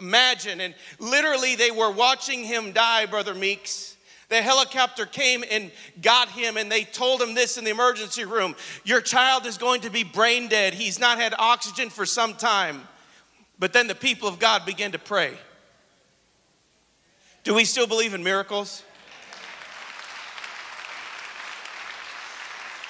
Imagine. 0.00 0.60
And 0.60 0.74
literally, 1.00 1.56
they 1.56 1.72
were 1.72 1.90
watching 1.90 2.44
him 2.44 2.72
die, 2.72 3.06
Brother 3.06 3.34
Meeks. 3.34 3.96
The 4.28 4.42
helicopter 4.42 5.06
came 5.06 5.42
and 5.50 5.70
got 6.02 6.28
him, 6.28 6.58
and 6.58 6.70
they 6.70 6.84
told 6.84 7.20
him 7.22 7.34
this 7.34 7.56
in 7.56 7.64
the 7.64 7.70
emergency 7.70 8.24
room 8.24 8.54
Your 8.84 9.00
child 9.00 9.46
is 9.46 9.58
going 9.58 9.80
to 9.82 9.90
be 9.90 10.04
brain 10.04 10.48
dead. 10.48 10.74
He's 10.74 11.00
not 11.00 11.18
had 11.18 11.34
oxygen 11.38 11.90
for 11.90 12.06
some 12.06 12.34
time. 12.34 12.86
But 13.58 13.72
then 13.72 13.88
the 13.88 13.94
people 13.94 14.28
of 14.28 14.38
God 14.38 14.64
began 14.64 14.92
to 14.92 14.98
pray. 14.98 15.36
Do 17.42 17.54
we 17.54 17.64
still 17.64 17.86
believe 17.86 18.14
in 18.14 18.22
miracles? 18.22 18.84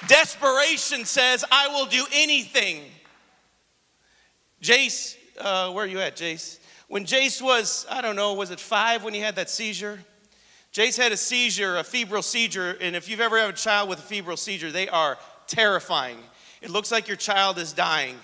Desperation 0.07 1.05
says, 1.05 1.43
I 1.51 1.67
will 1.69 1.85
do 1.85 2.05
anything. 2.13 2.83
Jace, 4.61 5.15
uh, 5.39 5.71
where 5.71 5.85
are 5.85 5.87
you 5.87 5.99
at, 5.99 6.15
Jace? 6.15 6.59
When 6.87 7.05
Jace 7.05 7.41
was, 7.41 7.85
I 7.89 8.01
don't 8.01 8.15
know, 8.15 8.33
was 8.33 8.51
it 8.51 8.59
five 8.59 9.03
when 9.03 9.13
he 9.13 9.19
had 9.19 9.35
that 9.35 9.49
seizure? 9.49 9.99
Jace 10.73 10.97
had 10.97 11.11
a 11.11 11.17
seizure, 11.17 11.77
a 11.77 11.83
febrile 11.83 12.21
seizure, 12.21 12.77
and 12.79 12.95
if 12.95 13.09
you've 13.09 13.19
ever 13.19 13.37
had 13.37 13.49
a 13.49 13.53
child 13.53 13.89
with 13.89 13.99
a 13.99 14.03
febrile 14.03 14.37
seizure, 14.37 14.71
they 14.71 14.87
are 14.87 15.17
terrifying. 15.47 16.17
It 16.61 16.69
looks 16.69 16.91
like 16.91 17.07
your 17.07 17.17
child 17.17 17.57
is 17.57 17.73
dying. 17.73 18.17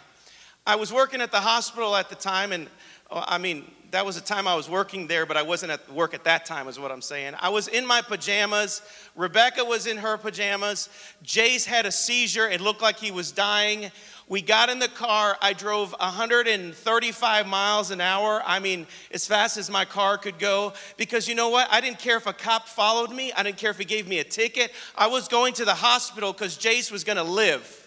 I 0.65 0.75
was 0.75 0.91
working 0.91 1.22
at 1.22 1.32
the 1.32 1.39
hospital 1.39 1.96
at 1.96 2.10
the 2.10 2.15
time, 2.15 2.51
and 2.51 2.67
uh, 3.12 3.24
I 3.27 3.38
mean, 3.38 3.70
that 3.92 4.06
was 4.06 4.15
the 4.15 4.22
time 4.22 4.48
I 4.48 4.56
was 4.56 4.70
working 4.70 5.08
there, 5.08 5.25
but 5.25 5.38
I 5.38 5.42
wasn't 5.42 5.72
at 5.72 5.92
work 5.92 6.13
at 6.13 6.24
that 6.25 6.46
time, 6.46 6.68
is 6.68 6.80
what 6.80 6.92
I'm 6.92 7.01
saying. 7.01 7.34
I 7.39 7.50
was 7.50 7.68
in 7.68 7.86
my 7.86 8.01
pajamas. 8.01 8.82
Rebecca 9.15 9.63
was 9.63 9.88
in 9.88 9.98
her 9.98 10.18
pajamas. 10.18 10.89
Jace 11.24 11.65
had 11.65 11.86
a 11.86 11.92
seizure. 11.92 12.50
It 12.50 12.62
looked 12.62 12.82
like 12.82 12.98
he 12.98 13.12
was 13.12 13.32
dying. 13.32 13.92
We 14.27 14.42
got 14.42 14.70
in 14.70 14.80
the 14.80 14.88
car. 14.88 15.38
I 15.42 15.54
drove 15.54 15.92
135 16.00 17.48
miles 17.48 17.92
an 17.92 18.01
hour. 18.01 18.42
I 18.46 18.60
mean, 18.60 18.88
as 19.12 19.27
fast 19.27 19.58
as 19.58 19.70
my 19.70 19.86
car 19.86 20.18
could 20.18 20.39
go. 20.39 20.74
Because 20.98 21.27
you 21.27 21.36
know 21.36 21.50
what? 21.50 21.68
I 21.72 21.80
didn't 21.82 22.00
care 22.00 22.18
if 22.18 22.25
a 22.25 22.34
cop 22.34 22.68
followed 22.68 23.12
me, 23.12 23.32
I 23.34 23.44
didn't 23.44 23.58
care 23.58 23.72
if 23.72 23.77
he 23.77 23.86
gave 23.86 24.08
me 24.08 24.20
a 24.20 24.24
ticket. 24.24 24.72
I 24.98 25.08
was 25.08 25.27
going 25.27 25.54
to 25.56 25.65
the 25.65 25.75
hospital 25.75 26.34
because 26.34 26.58
Jace 26.58 26.92
was 26.92 27.04
going 27.04 27.18
to 27.18 27.24
live. 27.24 27.82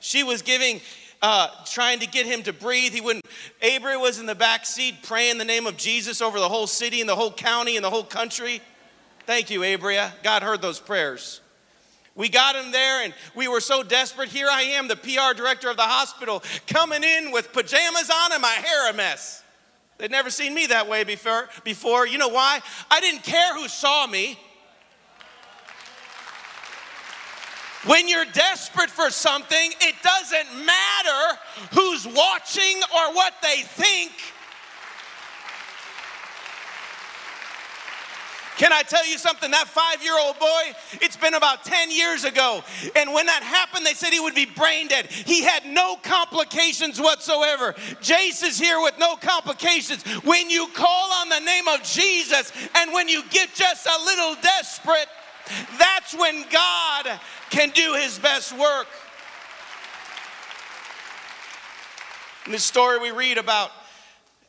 She 0.00 0.22
was 0.22 0.42
giving 0.42 0.80
uh, 1.24 1.48
trying 1.64 2.00
to 2.00 2.06
get 2.06 2.26
him 2.26 2.42
to 2.42 2.52
breathe. 2.52 2.92
He 2.92 3.00
wouldn't. 3.00 3.24
Avery 3.62 3.96
was 3.96 4.18
in 4.18 4.26
the 4.26 4.34
back 4.34 4.66
seat 4.66 4.96
praying 5.02 5.38
the 5.38 5.44
name 5.46 5.66
of 5.66 5.78
Jesus 5.78 6.20
over 6.20 6.38
the 6.38 6.50
whole 6.50 6.66
city 6.66 7.00
and 7.00 7.08
the 7.08 7.16
whole 7.16 7.32
county 7.32 7.76
and 7.76 7.84
the 7.84 7.88
whole 7.88 8.04
country. 8.04 8.60
Thank 9.24 9.48
you, 9.48 9.60
Abria. 9.60 10.12
God 10.22 10.42
heard 10.42 10.60
those 10.60 10.78
prayers. 10.78 11.40
We 12.14 12.28
got 12.28 12.56
him 12.56 12.72
there 12.72 13.04
and 13.04 13.14
we 13.34 13.48
were 13.48 13.62
so 13.62 13.82
desperate. 13.82 14.28
Here 14.28 14.48
I 14.50 14.62
am, 14.62 14.86
the 14.86 14.96
PR 14.96 15.34
director 15.34 15.70
of 15.70 15.78
the 15.78 15.82
hospital, 15.82 16.42
coming 16.66 17.02
in 17.02 17.32
with 17.32 17.54
pajamas 17.54 18.10
on 18.10 18.32
and 18.34 18.42
my 18.42 18.48
hair 18.48 18.90
a 18.90 18.92
mess. 18.92 19.42
They'd 19.96 20.10
never 20.10 20.28
seen 20.28 20.52
me 20.52 20.66
that 20.66 20.90
way 20.90 21.04
before. 21.04 21.48
before. 21.64 22.06
You 22.06 22.18
know 22.18 22.28
why? 22.28 22.60
I 22.90 23.00
didn't 23.00 23.22
care 23.22 23.54
who 23.54 23.66
saw 23.68 24.06
me. 24.06 24.38
When 27.86 28.08
you're 28.08 28.24
desperate 28.24 28.90
for 28.90 29.10
something, 29.10 29.70
it 29.80 29.94
doesn't 30.02 30.64
matter 30.64 31.38
who's 31.72 32.06
watching 32.06 32.80
or 32.94 33.14
what 33.14 33.34
they 33.42 33.62
think. 33.62 34.12
Can 38.56 38.72
I 38.72 38.82
tell 38.82 39.04
you 39.04 39.18
something? 39.18 39.50
That 39.50 39.66
five 39.66 40.02
year 40.02 40.16
old 40.18 40.38
boy, 40.38 40.72
it's 41.02 41.16
been 41.16 41.34
about 41.34 41.64
10 41.64 41.90
years 41.90 42.24
ago. 42.24 42.62
And 42.94 43.12
when 43.12 43.26
that 43.26 43.42
happened, 43.42 43.84
they 43.84 43.94
said 43.94 44.12
he 44.12 44.20
would 44.20 44.34
be 44.34 44.46
brain 44.46 44.86
dead. 44.86 45.06
He 45.06 45.42
had 45.42 45.66
no 45.66 45.96
complications 45.96 47.00
whatsoever. 47.00 47.72
Jace 48.00 48.44
is 48.44 48.58
here 48.58 48.80
with 48.80 48.94
no 48.98 49.16
complications. 49.16 50.04
When 50.22 50.50
you 50.50 50.68
call 50.72 51.12
on 51.14 51.28
the 51.30 51.40
name 51.40 51.66
of 51.66 51.82
Jesus 51.82 52.52
and 52.76 52.92
when 52.92 53.08
you 53.08 53.24
get 53.30 53.52
just 53.54 53.86
a 53.86 54.04
little 54.04 54.36
desperate, 54.40 55.08
that's 55.78 56.14
when 56.14 56.44
God 56.50 57.20
can 57.50 57.70
do 57.70 57.94
his 57.94 58.18
best 58.18 58.52
work. 58.52 58.86
In 62.46 62.52
this 62.52 62.64
story, 62.64 62.98
we 62.98 63.10
read 63.10 63.38
about 63.38 63.70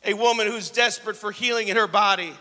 a 0.04 0.14
woman 0.14 0.46
who's 0.46 0.70
desperate 0.70 1.16
for 1.16 1.32
healing 1.32 1.68
in 1.68 1.76
her 1.76 1.86
body. 1.86 2.32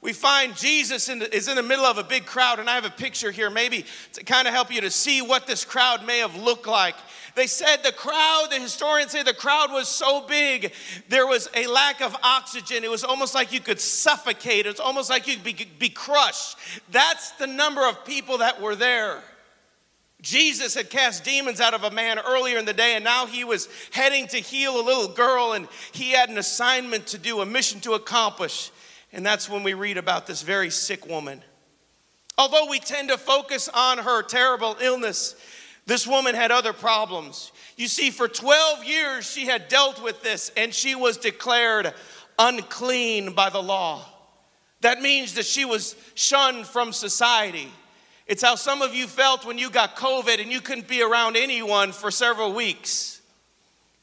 We 0.00 0.12
find 0.12 0.56
Jesus 0.56 1.08
in 1.08 1.18
the, 1.18 1.34
is 1.34 1.48
in 1.48 1.56
the 1.56 1.62
middle 1.62 1.84
of 1.84 1.98
a 1.98 2.04
big 2.04 2.24
crowd, 2.24 2.60
and 2.60 2.70
I 2.70 2.76
have 2.76 2.84
a 2.84 2.90
picture 2.90 3.32
here, 3.32 3.50
maybe 3.50 3.84
to 4.12 4.22
kind 4.22 4.46
of 4.46 4.54
help 4.54 4.72
you 4.72 4.80
to 4.82 4.90
see 4.90 5.22
what 5.22 5.46
this 5.46 5.64
crowd 5.64 6.06
may 6.06 6.18
have 6.18 6.36
looked 6.36 6.68
like. 6.68 6.94
They 7.34 7.48
said 7.48 7.78
the 7.82 7.92
crowd, 7.92 8.48
the 8.50 8.60
historians 8.60 9.10
say 9.10 9.24
the 9.24 9.34
crowd 9.34 9.72
was 9.72 9.88
so 9.88 10.24
big, 10.26 10.72
there 11.08 11.26
was 11.26 11.48
a 11.54 11.66
lack 11.66 12.00
of 12.00 12.16
oxygen. 12.22 12.84
It 12.84 12.90
was 12.90 13.02
almost 13.02 13.34
like 13.34 13.52
you 13.52 13.60
could 13.60 13.80
suffocate, 13.80 14.66
it's 14.66 14.80
almost 14.80 15.10
like 15.10 15.26
you'd 15.26 15.42
be, 15.42 15.66
be 15.78 15.88
crushed. 15.88 16.56
That's 16.90 17.32
the 17.32 17.48
number 17.48 17.86
of 17.86 18.04
people 18.04 18.38
that 18.38 18.60
were 18.60 18.76
there. 18.76 19.20
Jesus 20.20 20.74
had 20.74 20.90
cast 20.90 21.24
demons 21.24 21.60
out 21.60 21.74
of 21.74 21.84
a 21.84 21.90
man 21.90 22.18
earlier 22.18 22.58
in 22.58 22.64
the 22.64 22.72
day, 22.72 22.94
and 22.94 23.04
now 23.04 23.26
he 23.26 23.44
was 23.44 23.68
heading 23.92 24.26
to 24.28 24.38
heal 24.38 24.80
a 24.80 24.82
little 24.82 25.08
girl, 25.08 25.52
and 25.52 25.68
he 25.92 26.10
had 26.10 26.28
an 26.28 26.38
assignment 26.38 27.08
to 27.08 27.18
do, 27.18 27.40
a 27.40 27.46
mission 27.46 27.80
to 27.80 27.92
accomplish. 27.92 28.70
And 29.12 29.24
that's 29.24 29.48
when 29.48 29.62
we 29.62 29.74
read 29.74 29.96
about 29.96 30.26
this 30.26 30.42
very 30.42 30.70
sick 30.70 31.06
woman. 31.06 31.42
Although 32.36 32.66
we 32.68 32.78
tend 32.78 33.08
to 33.08 33.18
focus 33.18 33.68
on 33.72 33.98
her 33.98 34.22
terrible 34.22 34.76
illness, 34.80 35.34
this 35.86 36.06
woman 36.06 36.34
had 36.34 36.52
other 36.52 36.72
problems. 36.72 37.50
You 37.76 37.88
see, 37.88 38.10
for 38.10 38.28
12 38.28 38.84
years 38.84 39.28
she 39.28 39.46
had 39.46 39.68
dealt 39.68 40.02
with 40.02 40.22
this, 40.22 40.52
and 40.56 40.72
she 40.72 40.94
was 40.94 41.16
declared 41.16 41.92
unclean 42.38 43.32
by 43.32 43.50
the 43.50 43.62
law. 43.62 44.04
That 44.82 45.00
means 45.00 45.34
that 45.34 45.46
she 45.46 45.64
was 45.64 45.96
shunned 46.14 46.66
from 46.66 46.92
society. 46.92 47.68
It's 48.26 48.42
how 48.42 48.54
some 48.54 48.82
of 48.82 48.94
you 48.94 49.06
felt 49.06 49.46
when 49.46 49.58
you 49.58 49.70
got 49.70 49.96
COVID 49.96 50.40
and 50.40 50.52
you 50.52 50.60
couldn't 50.60 50.86
be 50.86 51.02
around 51.02 51.36
anyone 51.36 51.92
for 51.92 52.10
several 52.10 52.52
weeks. 52.52 53.17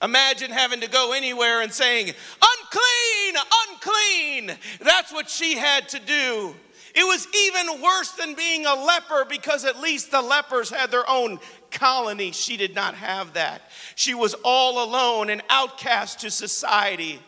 Imagine 0.02 0.52
having 0.52 0.82
to 0.82 0.90
go 0.90 1.14
anywhere 1.14 1.62
and 1.62 1.72
saying, 1.72 2.14
unclean, 2.62 3.44
unclean. 3.70 4.58
That's 4.82 5.12
what 5.14 5.30
she 5.30 5.56
had 5.56 5.88
to 5.90 6.00
do. 6.00 6.56
It 6.94 7.04
was 7.04 7.28
even 7.36 7.82
worse 7.82 8.12
than 8.12 8.36
being 8.36 8.66
a 8.66 8.74
leper 8.74 9.25
because 9.30 9.66
at 9.66 9.80
least 9.80 10.12
the 10.12 10.22
lepers 10.22 10.70
had 10.70 10.92
their 10.92 11.10
own 11.10 11.40
colony. 11.72 12.32
She 12.32 12.56
did 12.56 12.74
not 12.74 12.96
have 12.96 13.34
that. 13.34 13.64
She 13.96 14.14
was 14.14 14.34
all 14.44 14.84
alone 14.84 15.30
and 15.30 15.42
outcast 15.50 16.22
to 16.22 16.32
society, 16.32 17.20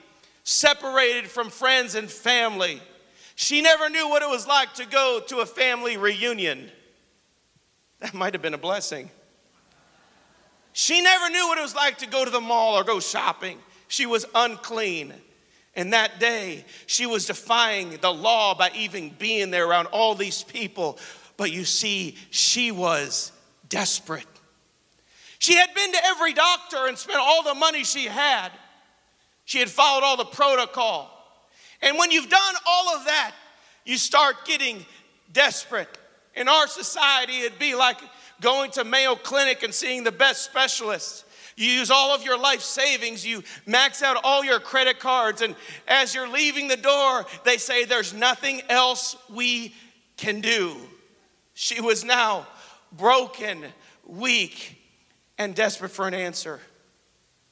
separated 0.44 1.28
from 1.30 1.50
friends 1.50 1.96
and 1.96 2.10
family. 2.10 2.82
She 3.36 3.62
never 3.62 3.90
knew 3.90 4.08
what 4.08 4.24
it 4.24 4.30
was 4.30 4.48
like 4.48 4.74
to 4.76 4.86
go 4.86 5.22
to 5.28 5.40
a 5.40 5.46
family 5.46 5.98
reunion. 5.98 6.72
That 8.00 8.14
might 8.14 8.34
have 8.34 8.42
been 8.42 8.54
a 8.54 8.58
blessing. 8.58 9.10
She 10.80 11.02
never 11.02 11.32
knew 11.32 11.48
what 11.48 11.58
it 11.58 11.62
was 11.62 11.74
like 11.74 11.98
to 11.98 12.06
go 12.06 12.24
to 12.24 12.30
the 12.30 12.40
mall 12.40 12.76
or 12.76 12.84
go 12.84 13.00
shopping. 13.00 13.58
She 13.88 14.06
was 14.06 14.28
unclean. 14.36 15.12
And 15.76 15.94
that 15.94 16.20
day, 16.20 16.66
she 16.86 17.08
was 17.08 17.26
defying 17.26 17.98
the 17.98 18.14
law 18.14 18.54
by 18.54 18.70
even 18.76 19.10
being 19.18 19.50
there 19.50 19.68
around 19.68 19.88
all 19.88 20.14
these 20.14 20.44
people. 20.44 21.00
But 21.36 21.52
you 21.52 21.66
see, 21.66 22.16
she 22.30 22.72
was 22.72 23.32
desperate. 23.70 24.28
She 25.40 25.56
had 25.56 25.74
been 25.74 25.94
to 25.94 26.06
every 26.06 26.34
doctor 26.34 26.86
and 26.86 26.96
spent 26.96 27.18
all 27.20 27.42
the 27.42 27.56
money 27.56 27.84
she 27.84 28.06
had. 28.06 28.50
She 29.46 29.58
had 29.58 29.72
followed 29.72 30.04
all 30.04 30.16
the 30.16 30.26
protocol. 30.26 31.10
And 31.82 31.98
when 31.98 32.12
you've 32.12 32.30
done 32.30 32.56
all 32.68 32.96
of 32.96 33.06
that, 33.06 33.34
you 33.84 33.98
start 33.98 34.46
getting 34.46 34.86
desperate. 35.34 35.90
In 36.36 36.48
our 36.48 36.68
society, 36.68 37.40
it'd 37.40 37.58
be 37.58 37.74
like 37.74 37.98
going 38.42 38.72
to 38.72 38.84
Mayo 38.84 39.16
Clinic 39.16 39.64
and 39.64 39.74
seeing 39.74 40.04
the 40.04 40.12
best 40.12 40.44
specialist. 40.44 41.26
You 41.56 41.66
use 41.66 41.90
all 41.90 42.14
of 42.14 42.24
your 42.24 42.38
life 42.38 42.62
savings, 42.62 43.26
you 43.26 43.44
max 43.66 44.04
out 44.04 44.18
all 44.24 44.46
your 44.46 44.60
credit 44.60 45.00
cards, 45.00 45.42
and 45.42 45.56
as 45.88 46.14
you're 46.14 46.30
leaving 46.30 46.68
the 46.68 46.78
door, 46.78 47.26
they 47.46 47.58
say, 47.58 47.84
There's 47.84 48.14
nothing 48.14 48.62
else 48.70 49.16
we 49.28 49.74
can 50.18 50.40
do. 50.40 50.76
She 51.56 51.82
was 51.82 52.04
now 52.04 52.46
broken, 52.92 53.66
weak, 54.06 54.78
and 55.40 55.56
desperate 55.56 55.90
for 55.90 56.08
an 56.08 56.14
answer. 56.14 56.60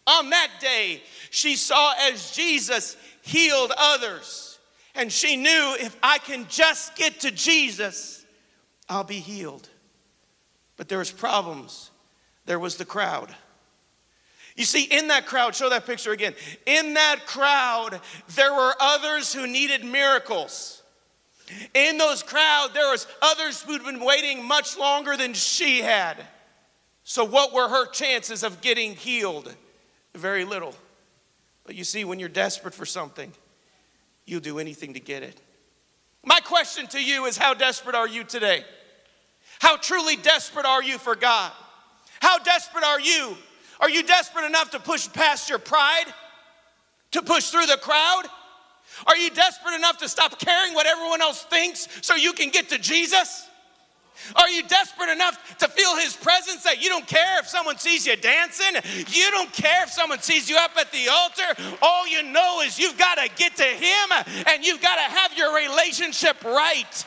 On 0.06 0.30
that 0.30 0.52
day, 0.62 1.02
she 1.32 1.56
saw 1.56 1.94
as 2.00 2.32
Jesus 2.32 2.96
healed 3.24 3.72
others, 3.76 4.60
and 4.94 5.12
she 5.12 5.36
knew 5.36 5.76
if 5.80 5.98
I 6.04 6.20
can 6.20 6.46
just 6.48 6.96
get 6.96 7.22
to 7.22 7.32
Jesus, 7.32 8.24
I'll 8.88 9.04
be 9.04 9.20
healed. 9.20 9.68
But 10.78 10.90
there 10.90 11.00
was 11.00 11.12
problems. 11.12 11.92
There 12.46 12.60
was 12.60 12.78
the 12.78 12.86
crowd. 12.86 13.34
You 14.56 14.64
see, 14.64 14.84
in 14.84 15.10
that 15.10 15.26
crowd, 15.26 15.54
show 15.54 15.70
that 15.70 15.86
picture 15.86 16.12
again. 16.12 16.34
In 16.66 16.94
that 16.94 17.26
crowd, 17.26 18.00
there 18.36 18.54
were 18.54 18.74
others 18.80 19.34
who 19.34 19.48
needed 19.48 19.84
miracles. 19.84 20.82
In 21.74 21.98
those 21.98 22.24
crowd, 22.24 22.70
there 22.74 22.90
was 22.90 23.06
others 23.22 23.62
who'd 23.62 23.84
been 23.84 24.04
waiting 24.04 24.44
much 24.44 24.78
longer 24.78 25.18
than 25.18 25.34
she 25.34 25.82
had. 25.82 26.26
So, 27.04 27.24
what 27.24 27.54
were 27.54 27.68
her 27.68 27.86
chances 27.88 28.44
of 28.44 28.62
getting 28.62 28.96
healed? 28.96 29.54
Very 30.16 30.46
little. 30.46 30.74
But 31.66 31.76
you 31.76 31.84
see, 31.84 32.04
when 32.04 32.20
you're 32.20 32.30
desperate 32.30 32.74
for 32.74 32.86
something, 32.86 33.32
you'll 34.26 34.40
do 34.40 34.58
anything 34.58 34.94
to 34.94 35.00
get 35.00 35.22
it. 35.22 35.40
My 36.24 36.40
question 36.40 36.88
to 36.88 37.04
you 37.04 37.26
is 37.26 37.38
how 37.38 37.54
desperate 37.54 37.96
are 37.96 38.08
you 38.08 38.24
today? 38.24 38.64
How 39.60 39.78
truly 39.78 40.16
desperate 40.16 40.66
are 40.66 40.84
you 40.84 40.98
for 40.98 41.16
God? 41.16 41.52
How 42.20 42.38
desperate 42.40 42.84
are 42.84 43.00
you? 43.00 43.36
Are 43.80 43.90
you 43.90 44.04
desperate 44.04 44.46
enough 44.46 44.72
to 44.72 44.80
push 44.80 45.12
past 45.12 45.50
your 45.50 45.60
pride? 45.60 46.06
To 47.12 47.22
push 47.22 47.50
through 47.50 47.66
the 47.68 47.78
crowd? 47.78 48.24
Are 49.08 49.18
you 49.18 49.30
desperate 49.30 49.76
enough 49.76 49.98
to 50.00 50.10
stop 50.10 50.40
caring 50.40 50.74
what 50.74 50.86
everyone 50.86 51.22
else 51.22 51.44
thinks 51.44 51.88
so 52.02 52.16
you 52.16 52.34
can 52.34 52.50
get 52.50 52.70
to 52.70 52.78
Jesus? 52.78 53.48
Are 54.36 54.50
you 54.50 54.64
desperate 54.64 55.10
enough 55.10 55.58
to 55.60 55.68
feel 55.68 55.96
His 55.98 56.16
presence 56.16 56.64
that 56.64 56.82
you 56.82 56.90
don't 56.90 57.06
care 57.06 57.40
if 57.40 57.48
someone 57.48 57.78
sees 57.78 58.08
you 58.08 58.16
dancing? 58.16 58.76
You 59.10 59.30
don't 59.32 59.52
care 59.52 59.84
if 59.84 59.90
someone 59.90 60.20
sees 60.20 60.50
you 60.50 60.58
up 60.58 60.72
at 60.78 60.92
the 60.92 61.10
altar? 61.10 61.78
All 61.82 62.08
you 62.08 62.24
know 62.24 62.62
is 62.62 62.80
you've 62.80 62.98
got 62.98 63.16
to 63.16 63.30
get 63.36 63.56
to 63.58 63.64
Him 63.64 64.44
and 64.48 64.66
you've 64.66 64.82
got 64.82 64.96
to 64.96 65.02
have 65.02 65.38
your 65.38 65.56
relationship 65.56 66.44
right. 66.44 67.06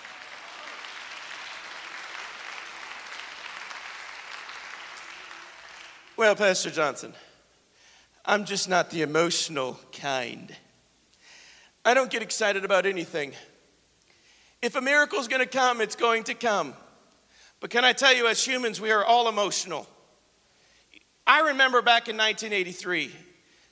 Well, 6.19 6.35
Pastor 6.35 6.73
Johnson, 6.73 7.15
I'm 8.25 8.45
just 8.45 8.69
not 8.69 8.91
the 8.91 9.03
emotional 9.03 9.79
kind. 9.93 10.53
I 11.85 11.95
don't 11.95 12.11
get 12.11 12.23
excited 12.23 12.65
about 12.65 12.87
anything. 12.87 13.35
If 14.61 14.75
a 14.75 14.81
miracle 14.81 15.21
is 15.21 15.29
going 15.29 15.43
to 15.43 15.47
come, 15.49 15.81
it's 15.81 15.95
going 15.95 16.25
to 16.25 16.35
come. 16.35 16.75
But 17.61 17.71
can 17.71 17.85
I 17.85 17.93
tell 17.93 18.13
you, 18.13 18.27
as 18.27 18.45
humans, 18.45 18.81
we 18.81 18.91
are 18.91 19.05
all 19.05 19.29
emotional. 19.29 19.87
I 21.25 21.51
remember 21.51 21.83
back 21.83 22.09
in 22.09 22.17
1983, 22.17 23.13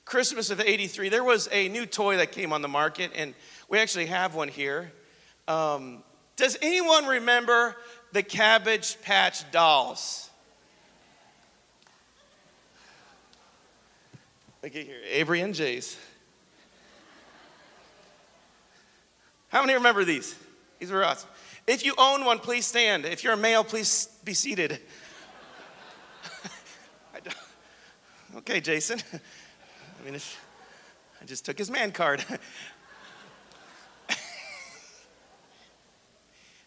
Christmas 0.05 0.51
of 0.51 0.61
83, 0.61 1.09
there 1.09 1.25
was 1.25 1.49
a 1.51 1.69
new 1.69 1.85
toy 1.85 2.19
that 2.19 2.31
came 2.31 2.53
on 2.53 2.63
the 2.63 2.69
market, 2.69 3.11
and 3.17 3.35
we 3.69 3.81
actually 3.81 4.07
have 4.07 4.37
one 4.37 4.47
here. 4.47 4.93
Um, 5.49 6.05
does 6.37 6.57
anyone 6.63 7.07
remember 7.07 7.75
the 8.13 8.23
Cabbage 8.23 9.03
Patch 9.03 9.51
dolls? 9.51 10.26
Look 14.67 14.75
at 14.75 14.83
here, 14.83 15.01
Avery 15.09 15.43
and 15.43 15.55
Jace. 15.55 15.97
How 19.47 19.61
many 19.61 19.75
remember 19.75 20.05
these? 20.05 20.35
These 20.81 20.91
were 20.91 21.05
awesome. 21.05 21.31
If 21.69 21.85
you 21.85 21.95
own 21.97 22.25
one, 22.25 22.41
please 22.41 22.67
stand. 22.67 23.05
If 23.05 23.23
you're 23.23 23.35
a 23.35 23.37
male, 23.37 23.63
please 23.63 24.09
be 24.25 24.35
seated. 24.35 24.81
okay, 28.39 28.61
Jason. 28.61 28.99
I 29.13 29.21
mean, 30.05 30.19
I 31.23 31.25
just 31.27 31.45
took 31.45 31.59
his 31.59 31.71
man 31.71 31.93
card. 31.93 32.25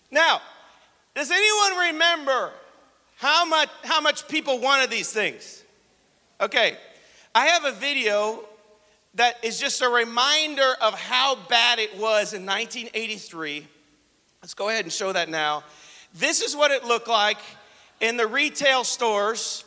now, 0.09 0.41
does 1.15 1.31
anyone 1.31 1.89
remember 1.91 2.53
how 3.17 3.43
much, 3.43 3.67
how 3.83 3.99
much 3.99 4.25
people 4.29 4.59
wanted 4.59 4.89
these 4.89 5.11
things? 5.11 5.65
Okay, 6.39 6.77
I 7.33 7.47
have 7.47 7.65
a 7.65 7.71
video 7.71 8.43
that 9.15 9.35
is 9.43 9.59
just 9.59 9.81
a 9.81 9.89
reminder 9.89 10.73
of 10.81 10.93
how 10.93 11.37
bad 11.47 11.79
it 11.79 11.93
was 11.93 12.33
in 12.33 12.45
1983. 12.45 13.67
Let's 14.41 14.53
go 14.53 14.69
ahead 14.69 14.85
and 14.85 14.91
show 14.91 15.13
that 15.13 15.29
now. 15.29 15.63
This 16.13 16.41
is 16.41 16.55
what 16.55 16.71
it 16.71 16.85
looked 16.85 17.07
like 17.07 17.37
in 17.99 18.17
the 18.17 18.25
retail 18.25 18.83
stores 18.83 19.63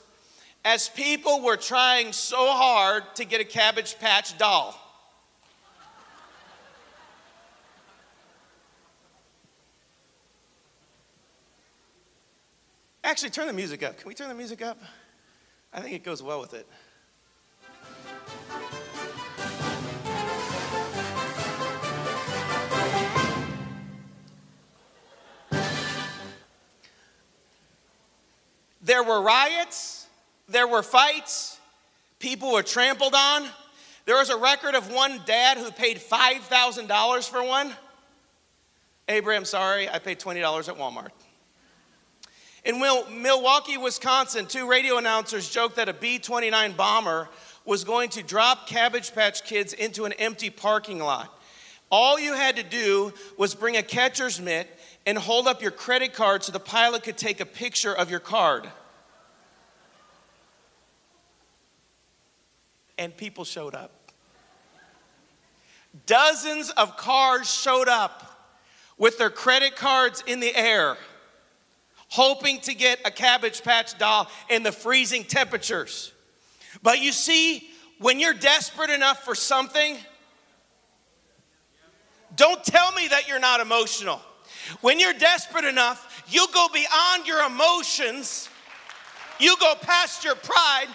as 0.65 0.89
people 0.89 1.43
were 1.43 1.57
trying 1.57 2.13
so 2.13 2.51
hard 2.53 3.03
to 3.17 3.25
get 3.25 3.41
a 3.41 3.45
Cabbage 3.45 3.99
Patch 3.99 4.37
doll. 4.39 4.79
Actually, 13.05 13.31
turn 13.31 13.47
the 13.47 13.53
music 13.53 13.83
up. 13.83 13.99
Can 13.99 14.09
we 14.09 14.15
turn 14.15 14.29
the 14.29 14.35
music 14.35 14.63
up? 14.63 14.79
I 15.73 15.81
think 15.81 15.95
it 15.95 16.05
goes 16.05 16.23
well 16.23 16.41
with 16.41 16.55
it. 16.55 16.67
There 28.83 29.03
were 29.05 29.23
riots, 29.23 30.07
there 30.49 30.67
were 30.67 30.83
fights, 30.83 31.59
people 32.19 32.53
were 32.53 32.63
trampled 32.63 33.15
on. 33.15 33.47
There 34.07 34.17
was 34.17 34.31
a 34.31 34.37
record 34.37 34.75
of 34.75 34.91
one 34.91 35.21
dad 35.25 35.57
who 35.59 35.71
paid 35.71 35.99
$5,000 35.99 37.29
for 37.29 37.45
one. 37.45 37.73
Abraham, 39.09 39.45
sorry, 39.45 39.89
I 39.89 40.01
paid 40.01 40.19
$20 40.19 40.69
at 40.69 40.77
Walmart. 40.77 41.11
In 42.65 42.81
Milwaukee, 42.81 43.77
Wisconsin, 43.77 44.47
two 44.47 44.69
radio 44.69 44.99
announcers 44.99 45.51
joked 45.51 45.77
that 45.77 45.89
a 45.89 45.93
B 45.93 46.19
29 46.19 46.73
bomber 46.73 47.29
was 47.65 47.85
going 47.85 48.09
to 48.11 48.23
drop 48.23 48.67
Cabbage 48.69 49.15
Patch 49.15 49.45
Kids 49.45 49.73
into 49.73 50.05
an 50.05 50.13
empty 50.15 50.51
parking 50.51 50.99
lot. 50.99 51.33
All 51.91 52.19
you 52.19 52.35
had 52.35 52.57
to 52.57 52.63
do 52.63 53.13
was 53.37 53.55
bring 53.55 53.77
a 53.77 53.83
catcher's 53.83 54.41
mitt 54.41 54.69
and 55.07 55.19
hold 55.19 55.49
up 55.49 55.63
your 55.63 55.71
credit 55.71 56.13
card 56.13 56.45
so 56.45 56.53
the 56.53 56.61
pilot 56.61 57.03
could 57.03 57.17
take 57.17 57.41
a 57.41 57.47
picture 57.47 57.95
of 57.95 58.11
your 58.11 58.21
card. 58.21 58.69
And 62.99 63.17
people 63.17 63.45
showed 63.45 63.75
up. 63.75 63.91
Dozens 66.07 66.71
of 66.71 66.97
cars 66.97 67.53
showed 67.53 67.89
up 67.89 68.29
with 68.97 69.19
their 69.19 69.31
credit 69.31 69.77
cards 69.77 70.23
in 70.27 70.41
the 70.41 70.55
air, 70.55 70.97
hoping 72.09 72.61
to 72.61 72.75
get 72.75 73.01
a 73.05 73.11
Cabbage 73.11 73.63
Patch 73.63 73.99
doll 73.99 74.29
in 74.49 74.63
the 74.63 74.73
freezing 74.73 75.25
temperatures. 75.25 76.13
But 76.83 77.01
you 77.01 77.13
see, 77.13 77.69
when 77.99 78.21
you're 78.21 78.35
desperate 78.35 78.91
enough 78.91 79.25
for 79.25 79.35
something, 79.35 79.97
don't 82.37 82.63
tell 82.65 82.93
me 82.93 83.09
that 83.09 83.29
you're 83.29 83.41
not 83.41 83.61
emotional. 83.61 84.21
When 84.81 85.01
you're 85.01 85.13
desperate 85.13 85.65
enough, 85.65 86.25
you 86.29 86.47
go 86.53 86.69
beyond 86.73 87.27
your 87.27 87.45
emotions, 87.45 88.49
you 89.39 89.57
go 89.61 89.75
past 89.81 90.25
your 90.25 90.35
pride. 90.35 90.89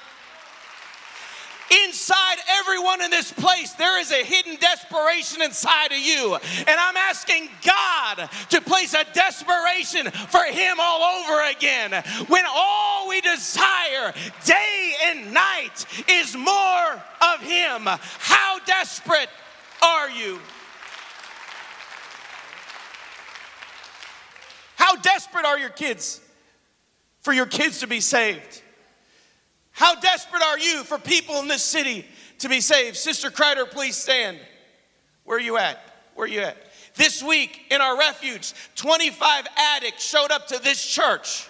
Inside 1.85 2.37
everyone 2.59 3.01
in 3.01 3.11
this 3.11 3.31
place, 3.31 3.73
there 3.73 3.99
is 3.99 4.11
a 4.11 4.23
hidden 4.23 4.55
desperation 4.55 5.41
inside 5.41 5.91
of 5.91 5.97
you. 5.97 6.35
And 6.59 6.79
I'm 6.79 6.95
asking 6.95 7.49
God 7.65 8.29
to 8.51 8.61
place 8.61 8.93
a 8.93 9.03
desperation 9.13 10.09
for 10.09 10.43
Him 10.45 10.77
all 10.79 11.01
over 11.01 11.49
again. 11.49 11.91
When 12.27 12.45
all 12.47 13.09
we 13.09 13.19
desire 13.19 14.13
day 14.45 14.93
and 15.07 15.33
night 15.33 15.85
is 16.09 16.37
more 16.37 17.03
of 17.33 17.41
Him, 17.41 17.81
how 17.83 18.59
desperate 18.65 19.29
are 19.81 20.09
you? 20.09 20.39
How 24.87 24.95
desperate 24.95 25.43
are 25.43 25.59
your 25.59 25.69
kids 25.69 26.21
for 27.19 27.33
your 27.33 27.45
kids 27.45 27.81
to 27.81 27.87
be 27.87 27.99
saved? 27.99 28.61
How 29.71 29.99
desperate 29.99 30.41
are 30.41 30.57
you 30.57 30.81
for 30.85 30.97
people 30.97 31.39
in 31.39 31.49
this 31.49 31.61
city 31.61 32.05
to 32.39 32.47
be 32.47 32.61
saved? 32.61 32.95
Sister 32.95 33.29
Kreider, 33.29 33.69
please 33.69 33.97
stand. 33.97 34.39
Where 35.25 35.35
are 35.35 35.41
you 35.41 35.57
at? 35.57 35.77
Where 36.15 36.23
are 36.23 36.29
you 36.29 36.39
at? 36.39 36.55
This 36.95 37.21
week 37.21 37.63
in 37.69 37.81
our 37.81 37.97
refuge, 37.99 38.53
25 38.75 39.47
addicts 39.57 40.07
showed 40.07 40.31
up 40.31 40.47
to 40.47 40.59
this 40.59 40.85
church. 40.85 41.49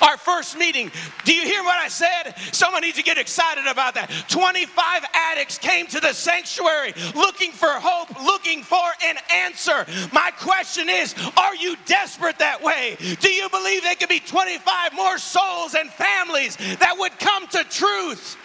Our 0.00 0.16
first 0.16 0.56
meeting. 0.56 0.90
Do 1.24 1.34
you 1.34 1.42
hear 1.42 1.62
what 1.62 1.78
I 1.78 1.88
said? 1.88 2.34
Someone 2.52 2.82
needs 2.82 2.96
to 2.96 3.02
get 3.02 3.18
excited 3.18 3.66
about 3.66 3.94
that. 3.94 4.10
25 4.28 5.04
addicts 5.12 5.58
came 5.58 5.86
to 5.88 6.00
the 6.00 6.12
sanctuary 6.12 6.94
looking 7.14 7.52
for 7.52 7.68
hope, 7.68 8.08
looking 8.24 8.62
for 8.62 8.84
an 9.04 9.16
answer. 9.32 9.86
My 10.12 10.30
question 10.38 10.88
is 10.88 11.14
Are 11.36 11.56
you 11.56 11.76
desperate 11.86 12.38
that 12.38 12.62
way? 12.62 12.96
Do 13.20 13.28
you 13.28 13.48
believe 13.48 13.82
there 13.82 13.96
could 13.96 14.08
be 14.08 14.20
25 14.20 14.94
more 14.94 15.18
souls 15.18 15.74
and 15.74 15.90
families 15.90 16.56
that 16.56 16.96
would 16.98 17.18
come 17.18 17.46
to 17.48 17.64
truth? 17.64 18.36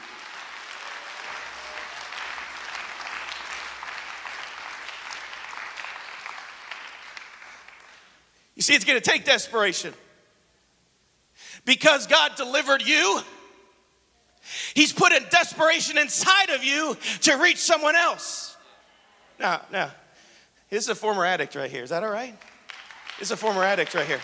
You 8.55 8.61
see, 8.61 8.75
it's 8.75 8.85
going 8.85 8.99
to 8.99 9.09
take 9.09 9.25
desperation 9.25 9.93
because 11.65 12.07
God 12.07 12.35
delivered 12.35 12.81
you, 12.81 13.21
He's 14.73 14.91
put 14.91 15.13
a 15.13 15.21
desperation 15.29 15.97
inside 15.97 16.49
of 16.49 16.63
you 16.63 16.97
to 17.21 17.37
reach 17.37 17.57
someone 17.57 17.95
else. 17.95 18.57
Now, 19.39 19.61
now, 19.71 19.91
this 20.69 20.83
is 20.83 20.89
a 20.89 20.95
former 20.95 21.25
addict 21.25 21.55
right 21.55 21.71
here. 21.71 21.83
Is 21.83 21.91
that 21.91 22.03
all 22.03 22.11
right? 22.11 22.35
This 23.19 23.29
is 23.29 23.31
a 23.31 23.37
former 23.37 23.63
addict 23.63 23.93
right 23.93 24.05
here. 24.05 24.19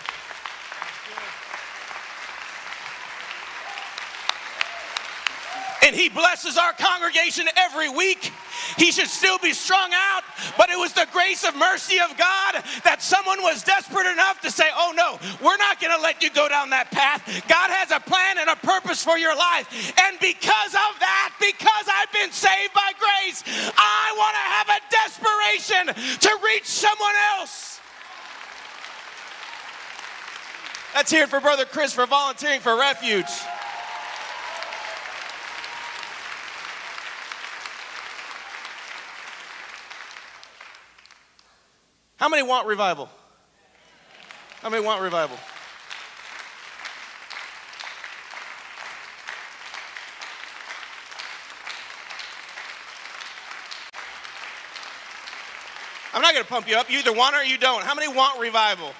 And 5.90 5.98
he 5.98 6.08
blesses 6.08 6.56
our 6.56 6.72
congregation 6.72 7.48
every 7.56 7.88
week 7.88 8.30
he 8.76 8.92
should 8.92 9.08
still 9.08 9.38
be 9.38 9.52
strung 9.52 9.90
out. 9.92 10.22
But 10.56 10.70
it 10.70 10.78
was 10.78 10.92
the 10.92 11.06
grace 11.12 11.44
of 11.44 11.56
mercy 11.56 11.98
of 12.00 12.16
God 12.16 12.62
that 12.84 13.02
someone 13.02 13.42
was 13.42 13.62
desperate 13.62 14.06
enough 14.06 14.40
to 14.42 14.50
say, 14.50 14.68
Oh 14.74 14.92
no, 14.94 15.18
we're 15.44 15.56
not 15.56 15.80
going 15.80 15.94
to 15.96 16.00
let 16.00 16.22
you 16.22 16.30
go 16.30 16.48
down 16.48 16.70
that 16.70 16.90
path. 16.90 17.24
God 17.48 17.70
has 17.70 17.90
a 17.90 18.00
plan 18.00 18.38
and 18.38 18.48
a 18.48 18.56
purpose 18.56 19.02
for 19.02 19.18
your 19.18 19.34
life. 19.34 19.68
And 19.98 20.18
because 20.20 20.74
of 20.74 20.92
that, 21.00 21.34
because 21.40 21.86
I've 21.88 22.12
been 22.12 22.32
saved 22.32 22.74
by 22.74 22.92
grace, 22.98 23.42
I 23.76 24.14
want 24.16 24.34
to 24.38 24.46
have 24.54 24.68
a 24.70 24.80
desperation 24.90 25.84
to 26.20 26.30
reach 26.44 26.66
someone 26.66 27.16
else. 27.38 27.80
Let's 30.94 31.10
hear 31.10 31.24
it 31.24 31.28
for 31.28 31.40
Brother 31.40 31.64
Chris 31.64 31.92
for 31.92 32.04
volunteering 32.06 32.60
for 32.60 32.76
refuge. 32.76 33.30
How 42.20 42.28
many 42.28 42.42
want 42.42 42.66
revival? 42.66 43.08
How 44.60 44.68
many 44.68 44.84
want 44.84 45.00
revival? 45.00 45.38
I'm 56.12 56.20
not 56.20 56.34
going 56.34 56.44
to 56.44 56.50
pump 56.50 56.68
you 56.68 56.76
up. 56.76 56.90
You 56.90 56.98
either 56.98 57.14
want 57.14 57.36
it 57.36 57.38
or 57.38 57.44
you 57.44 57.56
don't. 57.56 57.82
How 57.84 57.94
many 57.94 58.12
want 58.12 58.38
revival? 58.38 58.92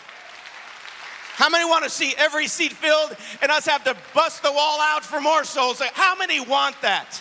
How 1.35 1.51
many 1.51 1.67
want 1.67 1.85
to 1.85 1.91
see 1.91 2.15
every 2.17 2.47
seat 2.47 2.73
filled 2.73 3.15
and 3.43 3.51
us 3.51 3.67
have 3.67 3.85
to 3.85 3.95
bust 4.15 4.43
the 4.43 4.51
wall 4.51 4.81
out 4.81 5.05
for 5.05 5.21
more 5.21 5.45
souls? 5.45 5.83
How 5.93 6.17
many 6.17 6.41
want 6.41 6.81
that? 6.81 7.21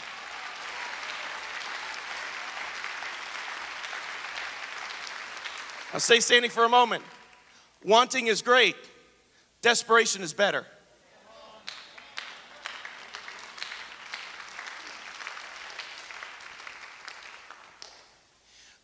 I'll 5.93 5.99
stay 5.99 6.19
standing 6.19 6.51
for 6.51 6.63
a 6.63 6.69
moment. 6.69 7.03
Wanting 7.83 8.27
is 8.27 8.41
great, 8.41 8.75
desperation 9.61 10.21
is 10.21 10.33
better. 10.33 10.65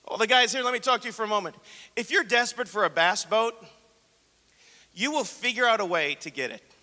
All 0.07 0.17
the 0.17 0.27
guys 0.27 0.53
here, 0.53 0.63
let 0.63 0.73
me 0.73 0.79
talk 0.79 1.01
to 1.01 1.07
you 1.07 1.11
for 1.11 1.23
a 1.23 1.27
moment. 1.27 1.55
If 1.95 2.09
you're 2.09 2.23
desperate 2.23 2.67
for 2.67 2.85
a 2.85 2.89
bass 2.89 3.25
boat, 3.25 3.53
you 4.93 5.11
will 5.11 5.25
figure 5.25 5.65
out 5.65 5.81
a 5.81 5.85
way 5.85 6.15
to 6.21 6.29
get 6.29 6.51
it. 6.51 6.74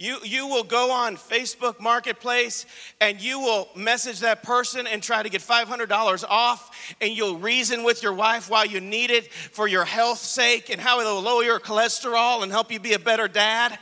You, 0.00 0.18
you 0.22 0.46
will 0.46 0.62
go 0.62 0.92
on 0.92 1.16
Facebook 1.16 1.80
Marketplace 1.80 2.66
and 3.00 3.20
you 3.20 3.40
will 3.40 3.68
message 3.74 4.20
that 4.20 4.44
person 4.44 4.86
and 4.86 5.02
try 5.02 5.24
to 5.24 5.28
get 5.28 5.40
$500 5.40 6.24
off, 6.28 6.94
and 7.00 7.12
you'll 7.12 7.38
reason 7.38 7.82
with 7.82 8.00
your 8.00 8.12
wife 8.12 8.48
why 8.48 8.62
you 8.62 8.80
need 8.80 9.10
it 9.10 9.32
for 9.32 9.66
your 9.66 9.84
health 9.84 10.20
sake 10.20 10.70
and 10.70 10.80
how 10.80 11.00
it'll 11.00 11.20
lower 11.20 11.42
your 11.42 11.58
cholesterol 11.58 12.44
and 12.44 12.52
help 12.52 12.70
you 12.70 12.78
be 12.78 12.92
a 12.92 12.98
better 13.00 13.26
dad. 13.26 13.76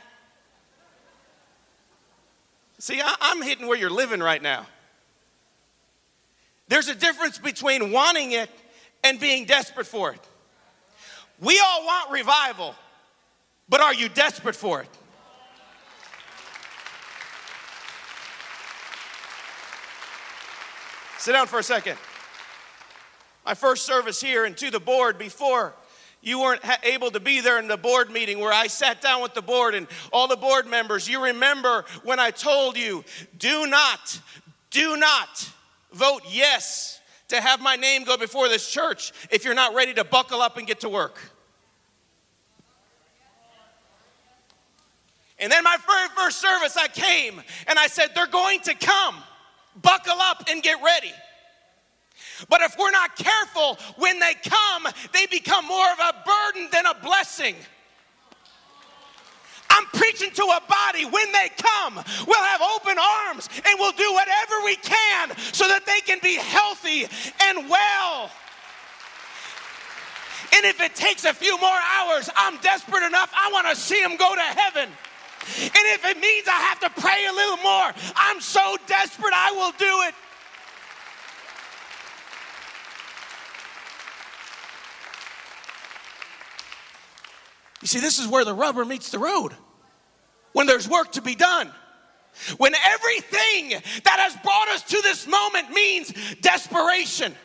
See, 2.79 2.99
I, 2.99 3.15
I'm 3.21 3.43
hitting 3.43 3.67
where 3.67 3.77
you're 3.77 3.91
living 3.91 4.19
right 4.19 4.41
now. 4.41 4.65
There's 6.67 6.87
a 6.87 6.95
difference 6.95 7.37
between 7.37 7.91
wanting 7.91 8.31
it 8.31 8.49
and 9.03 9.19
being 9.19 9.45
desperate 9.45 9.85
for 9.85 10.13
it. 10.13 10.21
We 11.39 11.61
all 11.63 11.85
want 11.85 12.09
revival, 12.09 12.73
but 13.69 13.81
are 13.81 13.93
you 13.93 14.09
desperate 14.09 14.55
for 14.55 14.81
it? 14.81 14.96
Sit 21.27 21.33
down 21.33 21.47
for 21.47 21.59
a 21.59 21.63
second. 21.63 21.97
My 23.45 23.53
first 23.53 23.85
service 23.85 24.21
here 24.21 24.45
and 24.45 24.55
to 24.55 24.71
the 24.71 24.79
board 24.79 25.17
before 25.17 25.73
you 26.21 26.39
weren't 26.39 26.61
able 26.83 27.11
to 27.11 27.19
be 27.19 27.41
there 27.41 27.59
in 27.59 27.67
the 27.67 27.75
board 27.75 28.09
meeting 28.09 28.39
where 28.39 28.53
I 28.53 28.67
sat 28.67 29.01
down 29.01 29.21
with 29.21 29.33
the 29.33 29.41
board 29.41 29.75
and 29.75 29.87
all 30.13 30.29
the 30.29 30.37
board 30.37 30.67
members. 30.67 31.05
You 31.05 31.21
remember 31.21 31.83
when 32.03 32.17
I 32.17 32.31
told 32.31 32.77
you, 32.77 33.03
do 33.37 33.67
not, 33.67 34.21
do 34.69 34.95
not 34.95 35.51
vote 35.91 36.21
yes 36.29 37.01
to 37.27 37.41
have 37.41 37.59
my 37.59 37.75
name 37.75 38.05
go 38.05 38.15
before 38.15 38.47
this 38.47 38.71
church 38.71 39.11
if 39.29 39.43
you're 39.43 39.53
not 39.53 39.75
ready 39.75 39.93
to 39.95 40.05
buckle 40.05 40.41
up 40.41 40.55
and 40.55 40.65
get 40.65 40.79
to 40.79 40.87
work. 40.87 41.19
And 45.39 45.51
then 45.51 45.61
my 45.65 45.75
very 45.85 46.07
first 46.15 46.39
service, 46.39 46.77
I 46.77 46.87
came 46.87 47.41
and 47.67 47.77
I 47.77 47.87
said, 47.87 48.11
They're 48.15 48.27
going 48.27 48.61
to 48.61 48.75
come 48.75 49.15
buckle 49.81 50.19
up 50.19 50.43
and 50.49 50.61
get 50.61 50.77
ready. 50.83 51.13
But 52.49 52.61
if 52.61 52.75
we're 52.77 52.91
not 52.91 53.15
careful, 53.15 53.77
when 53.97 54.19
they 54.19 54.33
come, 54.45 54.87
they 55.13 55.25
become 55.27 55.65
more 55.65 55.91
of 55.91 55.99
a 55.99 56.13
burden 56.25 56.69
than 56.71 56.85
a 56.85 56.93
blessing. 56.95 57.55
I'm 59.69 59.85
preaching 59.87 60.31
to 60.31 60.43
a 60.43 60.61
body 60.67 61.05
when 61.05 61.31
they 61.31 61.49
come, 61.57 61.95
we'll 62.25 62.43
have 62.43 62.61
open 62.75 62.97
arms 63.27 63.49
and 63.53 63.79
we'll 63.79 63.91
do 63.91 64.11
whatever 64.13 64.65
we 64.65 64.75
can 64.77 65.37
so 65.51 65.67
that 65.67 65.85
they 65.85 65.99
can 66.01 66.19
be 66.23 66.35
healthy 66.35 67.05
and 67.43 67.69
well. 67.69 68.31
And 70.55 70.65
if 70.65 70.81
it 70.81 70.95
takes 70.95 71.25
a 71.25 71.33
few 71.33 71.59
more 71.59 71.79
hours, 71.97 72.29
I'm 72.35 72.57
desperate 72.57 73.03
enough, 73.03 73.31
I 73.35 73.51
want 73.51 73.67
to 73.67 73.75
see 73.75 74.01
them 74.01 74.15
go 74.17 74.33
to 74.33 74.41
heaven. 74.41 74.89
And 75.59 75.71
if 75.73 76.05
it 76.05 76.19
means 76.19 76.47
I 76.47 76.59
have 76.59 76.79
to 76.81 76.89
pray 77.01 77.25
a 77.29 77.33
little 77.33 77.57
more, 77.57 77.91
I'm 78.15 78.41
so 78.41 78.75
desperate 78.85 79.33
I 79.33 79.51
will 79.51 79.71
do 79.71 80.07
it. 80.07 80.15
You 87.81 87.87
see, 87.87 87.99
this 87.99 88.19
is 88.19 88.27
where 88.27 88.43
the 88.43 88.53
rubber 88.53 88.83
meets 88.83 89.11
the 89.11 89.19
road. 89.19 89.53
When 90.51 90.67
there's 90.67 90.89
work 90.89 91.13
to 91.13 91.21
be 91.21 91.35
done. 91.35 91.71
When 92.57 92.73
everything 92.75 93.81
that 94.03 94.19
has 94.19 94.35
brought 94.43 94.67
us 94.69 94.83
to 94.83 95.01
this 95.01 95.27
moment 95.27 95.71
means 95.71 96.13
desperation. 96.41 97.35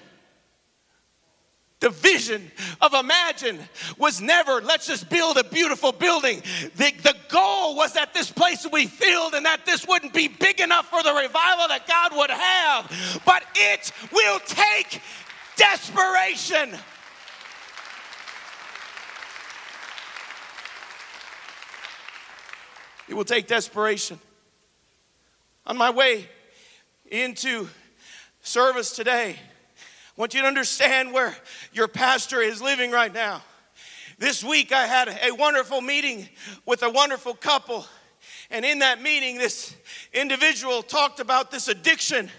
The 1.83 1.90
vision 1.90 2.49
of 2.81 2.95
Imagine 2.95 3.59
was 3.99 4.21
never, 4.21 4.61
let's 4.61 4.87
just 4.87 5.11
build 5.11 5.37
a 5.37 5.42
beautiful 5.42 5.90
building. 5.90 6.40
The, 6.77 6.92
the 7.03 7.16
goal 7.29 7.75
was 7.75 7.95
that 7.95 8.14
this 8.14 8.31
place 8.31 8.62
would 8.62 8.73
be 8.73 8.87
filled 8.87 9.35
and 9.35 9.45
that 9.47 9.66
this 9.66 9.85
wouldn't 9.88 10.14
be 10.14 10.29
big 10.29 10.61
enough 10.61 10.88
for 10.88 11.03
the 11.03 11.12
revival 11.12 11.66
that 11.66 11.88
God 11.88 12.16
would 12.16 12.31
have. 12.31 13.23
But 13.27 13.42
it 13.57 13.90
will 14.12 14.38
take 14.47 15.03
desperation. 15.57 16.79
It 23.09 23.14
will 23.14 23.25
take 23.25 23.49
desperation. 23.49 24.21
On 25.66 25.77
my 25.77 25.90
way 25.90 26.29
into 27.11 27.68
service 28.40 28.92
today, 28.92 29.37
I 30.16 30.20
want 30.20 30.35
you 30.35 30.42
to 30.42 30.46
understand 30.46 31.14
where 31.14 31.35
your 31.72 31.88
pastor 31.88 32.42
is 32.42 32.61
living 32.61 32.90
right 32.90 33.12
now. 33.12 33.42
This 34.18 34.44
week, 34.44 34.70
I 34.70 34.87
had 34.87 35.09
a 35.09 35.33
wonderful 35.33 35.81
meeting 35.81 36.29
with 36.66 36.83
a 36.83 36.90
wonderful 36.90 37.33
couple. 37.33 37.87
And 38.51 38.62
in 38.62 38.81
that 38.81 39.01
meeting, 39.01 39.38
this 39.38 39.75
individual 40.12 40.83
talked 40.83 41.18
about 41.18 41.51
this 41.51 41.68
addiction 41.68 42.31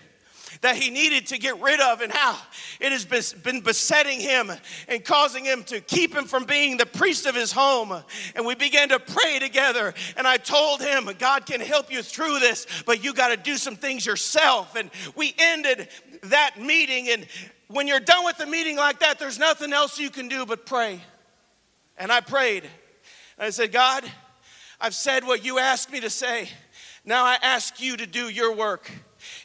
that 0.62 0.76
he 0.76 0.90
needed 0.90 1.28
to 1.28 1.38
get 1.38 1.60
rid 1.62 1.80
of 1.80 2.02
and 2.02 2.12
how 2.12 2.38
it 2.80 2.92
has 2.92 3.34
been 3.34 3.62
besetting 3.62 4.20
him 4.20 4.52
and 4.88 5.04
causing 5.04 5.46
him 5.46 5.64
to 5.66 5.80
keep 5.80 6.16
him 6.16 6.26
from 6.26 6.46
being 6.46 6.78
the 6.78 6.86
priest 6.86 7.26
of 7.26 7.36
his 7.36 7.52
home. 7.52 7.94
And 8.36 8.46
we 8.46 8.56
began 8.56 8.90
to 8.90 9.00
pray 9.00 9.40
together. 9.40 9.94
And 10.18 10.28
I 10.28 10.38
told 10.38 10.82
him, 10.82 11.10
God 11.20 11.46
can 11.46 11.62
help 11.62 11.92
you 11.92 12.02
through 12.02 12.40
this, 12.40 12.68
but 12.86 13.04
you 13.04 13.14
got 13.14 13.30
to 13.30 13.38
do 13.38 13.58
some 13.58 13.76
things 13.76 14.06
yourself. 14.06 14.76
And 14.76 14.90
we 15.16 15.34
ended 15.38 15.88
that 16.24 16.60
meeting. 16.60 17.10
And 17.10 17.28
when 17.68 17.88
you're 17.88 18.00
done 18.00 18.26
with 18.26 18.40
a 18.40 18.46
meeting 18.46 18.78
like 18.78 19.00
that, 19.00 19.20
there's 19.20 19.40
nothing 19.40 19.74
else 19.74 20.00
you 20.00 20.10
can 20.10 20.28
do 20.28 20.46
but 20.46 20.66
pray. 20.66 21.02
And 21.98 22.12
I 22.12 22.22
prayed. 22.22 22.64
I 23.38 23.50
said, 23.50 23.72
God, 23.72 24.04
I've 24.80 24.96
said 24.96 25.26
what 25.26 25.44
you 25.44 25.60
asked 25.60 25.92
me 25.92 26.00
to 26.02 26.10
say. 26.10 26.50
Now 27.06 27.26
I 27.26 27.38
ask 27.42 27.82
you 27.82 27.98
to 27.98 28.06
do 28.06 28.30
your 28.30 28.56
work. 28.56 28.90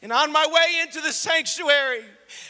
And 0.02 0.12
on 0.12 0.32
my 0.32 0.46
way 0.46 0.82
into 0.82 1.00
the 1.00 1.12
sanctuary, 1.12 2.04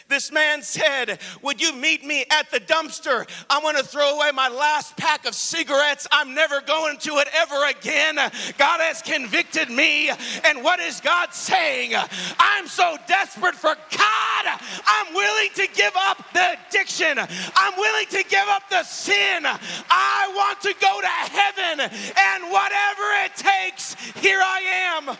this 0.07 0.31
man 0.31 0.61
said, 0.61 1.19
Would 1.41 1.61
you 1.61 1.73
meet 1.73 2.03
me 2.03 2.25
at 2.31 2.49
the 2.51 2.59
dumpster? 2.59 3.29
I'm 3.49 3.61
gonna 3.61 3.83
throw 3.83 4.17
away 4.17 4.31
my 4.33 4.49
last 4.49 4.97
pack 4.97 5.25
of 5.25 5.35
cigarettes. 5.35 6.07
I'm 6.11 6.33
never 6.33 6.61
going 6.61 6.97
to 6.99 7.17
it 7.17 7.27
ever 7.33 7.65
again. 7.67 8.15
God 8.57 8.81
has 8.81 9.01
convicted 9.01 9.69
me. 9.69 10.09
And 10.43 10.63
what 10.63 10.79
is 10.79 10.99
God 10.99 11.33
saying? 11.33 11.93
I'm 12.39 12.67
so 12.67 12.97
desperate 13.07 13.55
for 13.55 13.75
God, 13.75 14.59
I'm 14.85 15.13
willing 15.13 15.49
to 15.55 15.67
give 15.73 15.93
up 15.95 16.23
the 16.33 16.57
addiction, 16.67 17.19
I'm 17.19 17.77
willing 17.77 18.07
to 18.07 18.23
give 18.23 18.47
up 18.47 18.69
the 18.69 18.83
sin. 18.83 19.45
I 19.45 20.31
want 20.35 20.61
to 20.61 20.73
go 20.81 21.01
to 21.01 21.07
heaven, 21.07 21.79
and 21.79 22.51
whatever 22.51 23.03
it 23.25 23.35
takes, 23.35 23.95
here 24.15 24.39
I 24.41 24.97
am. 24.97 25.17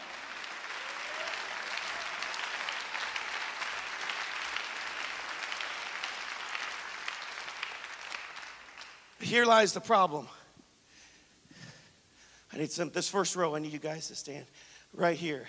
Here 9.29 9.45
lies 9.45 9.73
the 9.73 9.79
problem. 9.79 10.27
I 12.51 12.57
need 12.57 12.71
some, 12.71 12.89
this 12.89 13.07
first 13.07 13.35
row, 13.35 13.55
I 13.55 13.59
need 13.59 13.71
you 13.71 13.77
guys 13.77 14.07
to 14.07 14.15
stand 14.15 14.47
right 14.91 15.15
here. 15.15 15.45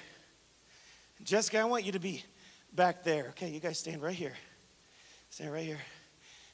Jessica, 1.25 1.61
I 1.61 1.65
want 1.65 1.85
you 1.85 1.93
to 1.93 1.99
be 1.99 2.23
back 2.75 3.05
there. 3.05 3.29
Okay, 3.31 3.49
you 3.49 3.59
guys 3.59 3.79
stand 3.79 4.03
right 4.03 4.15
here. 4.15 4.35
Stand 5.31 5.51
right 5.51 5.65
here. 5.65 5.79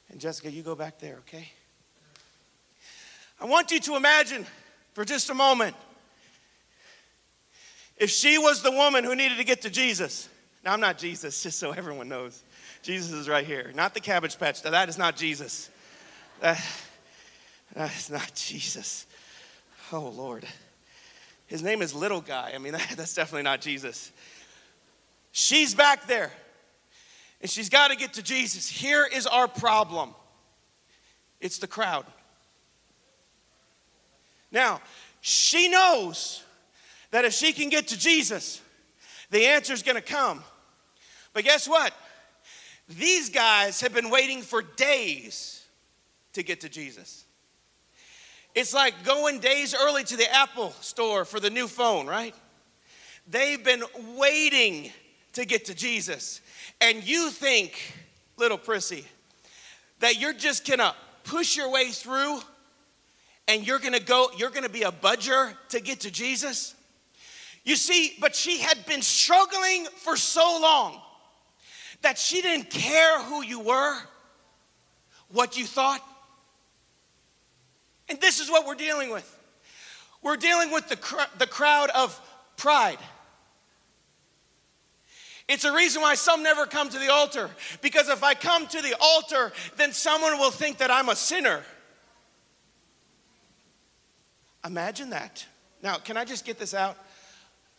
And 0.07 0.21
Jessica, 0.21 0.49
you 0.49 0.63
go 0.63 0.73
back 0.73 0.99
there, 0.99 1.17
okay? 1.27 1.51
I 3.41 3.45
want 3.45 3.71
you 3.71 3.81
to 3.81 3.97
imagine 3.97 4.45
for 4.93 5.03
just 5.03 5.29
a 5.29 5.33
moment 5.33 5.75
if 7.97 8.09
she 8.09 8.37
was 8.37 8.61
the 8.61 8.71
woman 8.71 9.03
who 9.03 9.17
needed 9.17 9.37
to 9.37 9.43
get 9.43 9.63
to 9.63 9.69
Jesus. 9.69 10.29
Now, 10.63 10.71
I'm 10.71 10.79
not 10.79 10.97
Jesus, 10.97 11.43
just 11.43 11.59
so 11.59 11.71
everyone 11.71 12.07
knows. 12.07 12.41
Jesus 12.83 13.11
is 13.11 13.27
right 13.27 13.45
here, 13.45 13.73
not 13.75 13.93
the 13.93 13.99
cabbage 13.99 14.39
patch. 14.39 14.61
That 14.61 14.87
is 14.87 14.97
not 14.97 15.17
Jesus. 15.17 15.69
That, 16.39 16.63
Ah, 17.75 17.85
that's 17.87 18.09
not 18.09 18.31
Jesus. 18.35 19.05
Oh, 19.91 20.09
Lord. 20.09 20.45
His 21.47 21.63
name 21.63 21.81
is 21.81 21.93
Little 21.93 22.21
Guy. 22.21 22.51
I 22.53 22.57
mean, 22.57 22.73
that's 22.95 23.13
definitely 23.13 23.43
not 23.43 23.61
Jesus. 23.61 24.11
She's 25.31 25.75
back 25.75 26.07
there, 26.07 26.31
and 27.41 27.49
she's 27.49 27.69
got 27.69 27.89
to 27.89 27.95
get 27.95 28.13
to 28.13 28.23
Jesus. 28.23 28.67
Here 28.67 29.05
is 29.05 29.27
our 29.27 29.47
problem 29.47 30.13
it's 31.39 31.59
the 31.59 31.67
crowd. 31.67 32.05
Now, 34.51 34.81
she 35.21 35.67
knows 35.67 36.43
that 37.11 37.25
if 37.25 37.33
she 37.33 37.53
can 37.53 37.69
get 37.69 37.89
to 37.89 37.99
Jesus, 37.99 38.61
the 39.29 39.45
answer 39.45 39.73
is 39.73 39.83
going 39.83 39.95
to 39.95 40.01
come. 40.01 40.43
But 41.33 41.43
guess 41.43 41.67
what? 41.67 41.93
These 42.89 43.29
guys 43.29 43.81
have 43.81 43.93
been 43.93 44.09
waiting 44.09 44.41
for 44.41 44.61
days 44.61 45.63
to 46.33 46.41
get 46.41 46.61
to 46.61 46.69
Jesus. 46.69 47.25
It's 48.57 48.73
like 48.73 49.03
going 49.03 49.39
days 49.39 49.75
early 49.75 50.03
to 50.05 50.17
the 50.17 50.33
Apple 50.33 50.71
store 50.81 51.25
for 51.25 51.39
the 51.39 51.51
new 51.51 51.67
phone, 51.67 52.07
right? 52.07 52.33
They've 53.27 53.63
been 53.63 53.83
waiting 54.15 54.89
to 55.33 55.45
get 55.45 55.65
to 55.65 55.75
Jesus. 55.75 56.41
And 56.81 57.07
you 57.07 57.29
think, 57.29 57.93
little 58.35 58.57
prissy, 58.57 59.05
that 59.99 60.19
you're 60.19 60.33
just 60.33 60.65
gonna 60.65 60.95
push 61.23 61.55
your 61.55 61.69
way 61.69 61.91
through 61.91 62.39
and 63.47 63.65
you're 63.67 63.77
gonna 63.77 63.99
go, 63.99 64.31
you're 64.37 64.49
gonna 64.49 64.69
be 64.69 64.81
a 64.81 64.91
budger 64.91 65.53
to 65.69 65.79
get 65.79 65.99
to 65.99 66.09
Jesus? 66.09 66.73
You 67.63 67.75
see, 67.75 68.15
but 68.19 68.35
she 68.35 68.57
had 68.57 68.83
been 68.87 69.03
struggling 69.03 69.85
for 69.97 70.17
so 70.17 70.57
long 70.59 70.99
that 72.01 72.17
she 72.17 72.41
didn't 72.41 72.71
care 72.71 73.21
who 73.21 73.43
you 73.43 73.59
were, 73.59 73.99
what 75.29 75.59
you 75.59 75.65
thought. 75.67 76.01
And 78.09 78.19
this 78.21 78.39
is 78.39 78.49
what 78.49 78.65
we're 78.65 78.75
dealing 78.75 79.11
with. 79.11 79.33
We're 80.21 80.37
dealing 80.37 80.71
with 80.71 80.89
the, 80.89 80.95
cr- 80.95 81.37
the 81.37 81.47
crowd 81.47 81.89
of 81.91 82.19
pride. 82.55 82.99
It's 85.47 85.63
a 85.63 85.73
reason 85.73 86.01
why 86.01 86.15
some 86.15 86.43
never 86.43 86.65
come 86.65 86.89
to 86.89 86.99
the 86.99 87.11
altar. 87.11 87.49
Because 87.81 88.09
if 88.09 88.23
I 88.23 88.33
come 88.33 88.67
to 88.67 88.81
the 88.81 88.95
altar, 88.99 89.53
then 89.77 89.93
someone 89.93 90.37
will 90.37 90.51
think 90.51 90.79
that 90.79 90.91
I'm 90.91 91.07
a 91.07 91.15
sinner. 91.15 91.63
Imagine 94.65 95.11
that. 95.11 95.45
Now, 95.81 95.95
can 95.95 96.17
I 96.17 96.25
just 96.25 96.45
get 96.45 96.59
this 96.59 96.73
out? 96.73 96.97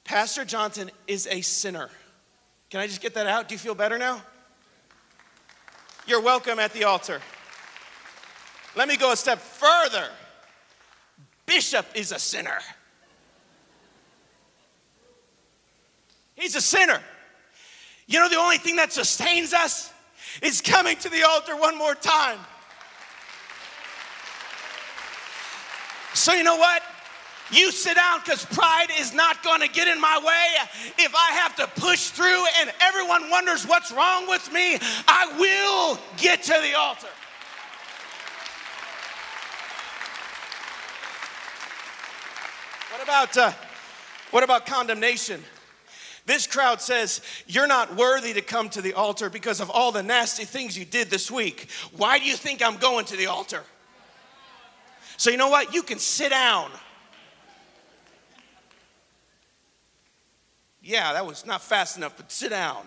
Pastor 0.05 0.45
Johnson 0.45 0.91
is 1.07 1.27
a 1.27 1.43
sinner. 1.43 1.91
Can 2.71 2.81
I 2.81 2.87
just 2.87 3.03
get 3.03 3.15
that 3.15 3.27
out? 3.27 3.49
Do 3.49 3.55
you 3.55 3.59
feel 3.59 3.75
better 3.75 3.99
now? 3.99 4.23
You're 6.07 6.23
welcome 6.23 6.59
at 6.59 6.73
the 6.73 6.85
altar. 6.85 7.21
Let 8.77 8.89
me 8.89 8.97
go 8.97 9.13
a 9.13 9.17
step 9.17 9.39
further. 9.39 10.09
Bishop 11.47 11.87
is 11.95 12.13
a 12.13 12.19
sinner. 12.19 12.59
He's 16.37 16.55
a 16.55 16.61
sinner. 16.61 17.01
You 18.07 18.21
know, 18.21 18.29
the 18.29 18.37
only 18.37 18.59
thing 18.59 18.77
that 18.77 18.93
sustains 18.93 19.53
us 19.53 19.93
is 20.43 20.61
coming 20.61 20.97
to 20.99 21.09
the 21.09 21.23
altar 21.25 21.57
one 21.57 21.77
more 21.77 21.95
time. 21.95 22.39
So, 26.15 26.33
you 26.33 26.43
know 26.43 26.57
what? 26.57 26.83
You 27.51 27.73
sit 27.73 27.97
down 27.97 28.21
because 28.23 28.45
pride 28.45 28.89
is 28.99 29.15
not 29.15 29.43
going 29.43 29.61
to 29.63 29.69
get 29.69 29.89
in 29.89 30.01
my 30.01 30.21
way. 30.23 30.93
If 30.99 31.15
I 31.15 31.33
have 31.33 31.57
to 31.57 31.67
push 31.81 32.11
through 32.11 32.45
and 32.61 32.73
everyone 32.81 33.31
wonders 33.31 33.67
what's 33.67 33.91
wrong 33.91 34.29
with 34.29 34.53
me, 34.53 34.79
I 35.07 35.35
will 35.39 35.99
get 36.19 36.43
to 36.45 36.59
the 36.63 36.79
altar. 36.79 37.09
What 42.99 43.07
about, 43.07 43.37
uh, 43.37 43.53
what 44.33 44.43
about 44.43 44.67
condemnation? 44.67 45.41
This 46.27 46.49
crowd 46.49 46.81
says, 46.81 47.21
You're 47.47 47.69
not 47.69 47.95
worthy 47.95 48.33
to 48.33 48.41
come 48.41 48.69
to 48.71 48.83
the 48.83 48.95
altar 48.95 49.31
because 49.31 49.61
of 49.61 49.71
all 49.71 49.93
the 49.93 50.03
nasty 50.03 50.45
things 50.45 50.77
you 50.77 50.85
did 50.85 51.09
this 51.09 51.31
week. 51.31 51.69
Why 51.97 52.19
do 52.19 52.25
you 52.25 52.35
think 52.35 52.61
I'm 52.61 52.77
going 52.77 53.05
to 53.05 53.17
the 53.17 53.27
altar? 53.27 53.63
So, 55.17 55.31
you 55.31 55.37
know 55.37 55.49
what? 55.49 55.73
You 55.73 55.85
can 55.85 56.01
sit 56.01 56.31
down. 56.31 56.73
Yeah, 60.83 61.13
that 61.13 61.25
was 61.25 61.47
not 61.47 61.63
fast 61.63 61.99
enough, 61.99 62.17
but 62.17 62.33
sit 62.33 62.51
down. 62.51 62.85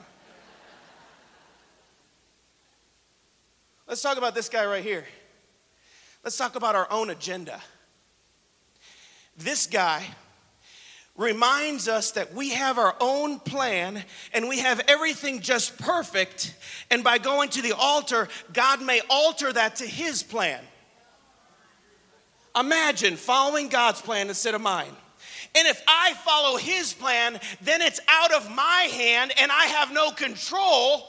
Let's 3.87 4.01
talk 4.01 4.17
about 4.17 4.35
this 4.35 4.49
guy 4.49 4.65
right 4.65 4.83
here. 4.83 5.05
Let's 6.21 6.35
talk 6.35 6.57
about 6.57 6.75
our 6.75 6.91
own 6.91 7.11
agenda. 7.11 7.61
This 9.43 9.65
guy 9.65 10.05
reminds 11.15 11.87
us 11.87 12.11
that 12.11 12.33
we 12.33 12.51
have 12.51 12.77
our 12.77 12.95
own 12.99 13.39
plan 13.39 14.03
and 14.33 14.47
we 14.47 14.59
have 14.59 14.81
everything 14.87 15.41
just 15.41 15.77
perfect. 15.79 16.55
And 16.89 17.03
by 17.03 17.17
going 17.17 17.49
to 17.49 17.61
the 17.61 17.75
altar, 17.75 18.27
God 18.53 18.81
may 18.81 19.01
alter 19.09 19.51
that 19.51 19.77
to 19.77 19.85
His 19.85 20.21
plan. 20.21 20.61
Imagine 22.55 23.15
following 23.15 23.67
God's 23.67 24.01
plan 24.01 24.27
instead 24.27 24.53
of 24.53 24.61
mine. 24.61 24.95
And 25.55 25.67
if 25.67 25.81
I 25.87 26.13
follow 26.23 26.57
His 26.57 26.93
plan, 26.93 27.39
then 27.61 27.81
it's 27.81 27.99
out 28.07 28.33
of 28.33 28.49
my 28.51 28.89
hand 28.93 29.33
and 29.39 29.51
I 29.51 29.65
have 29.65 29.91
no 29.91 30.11
control. 30.11 31.07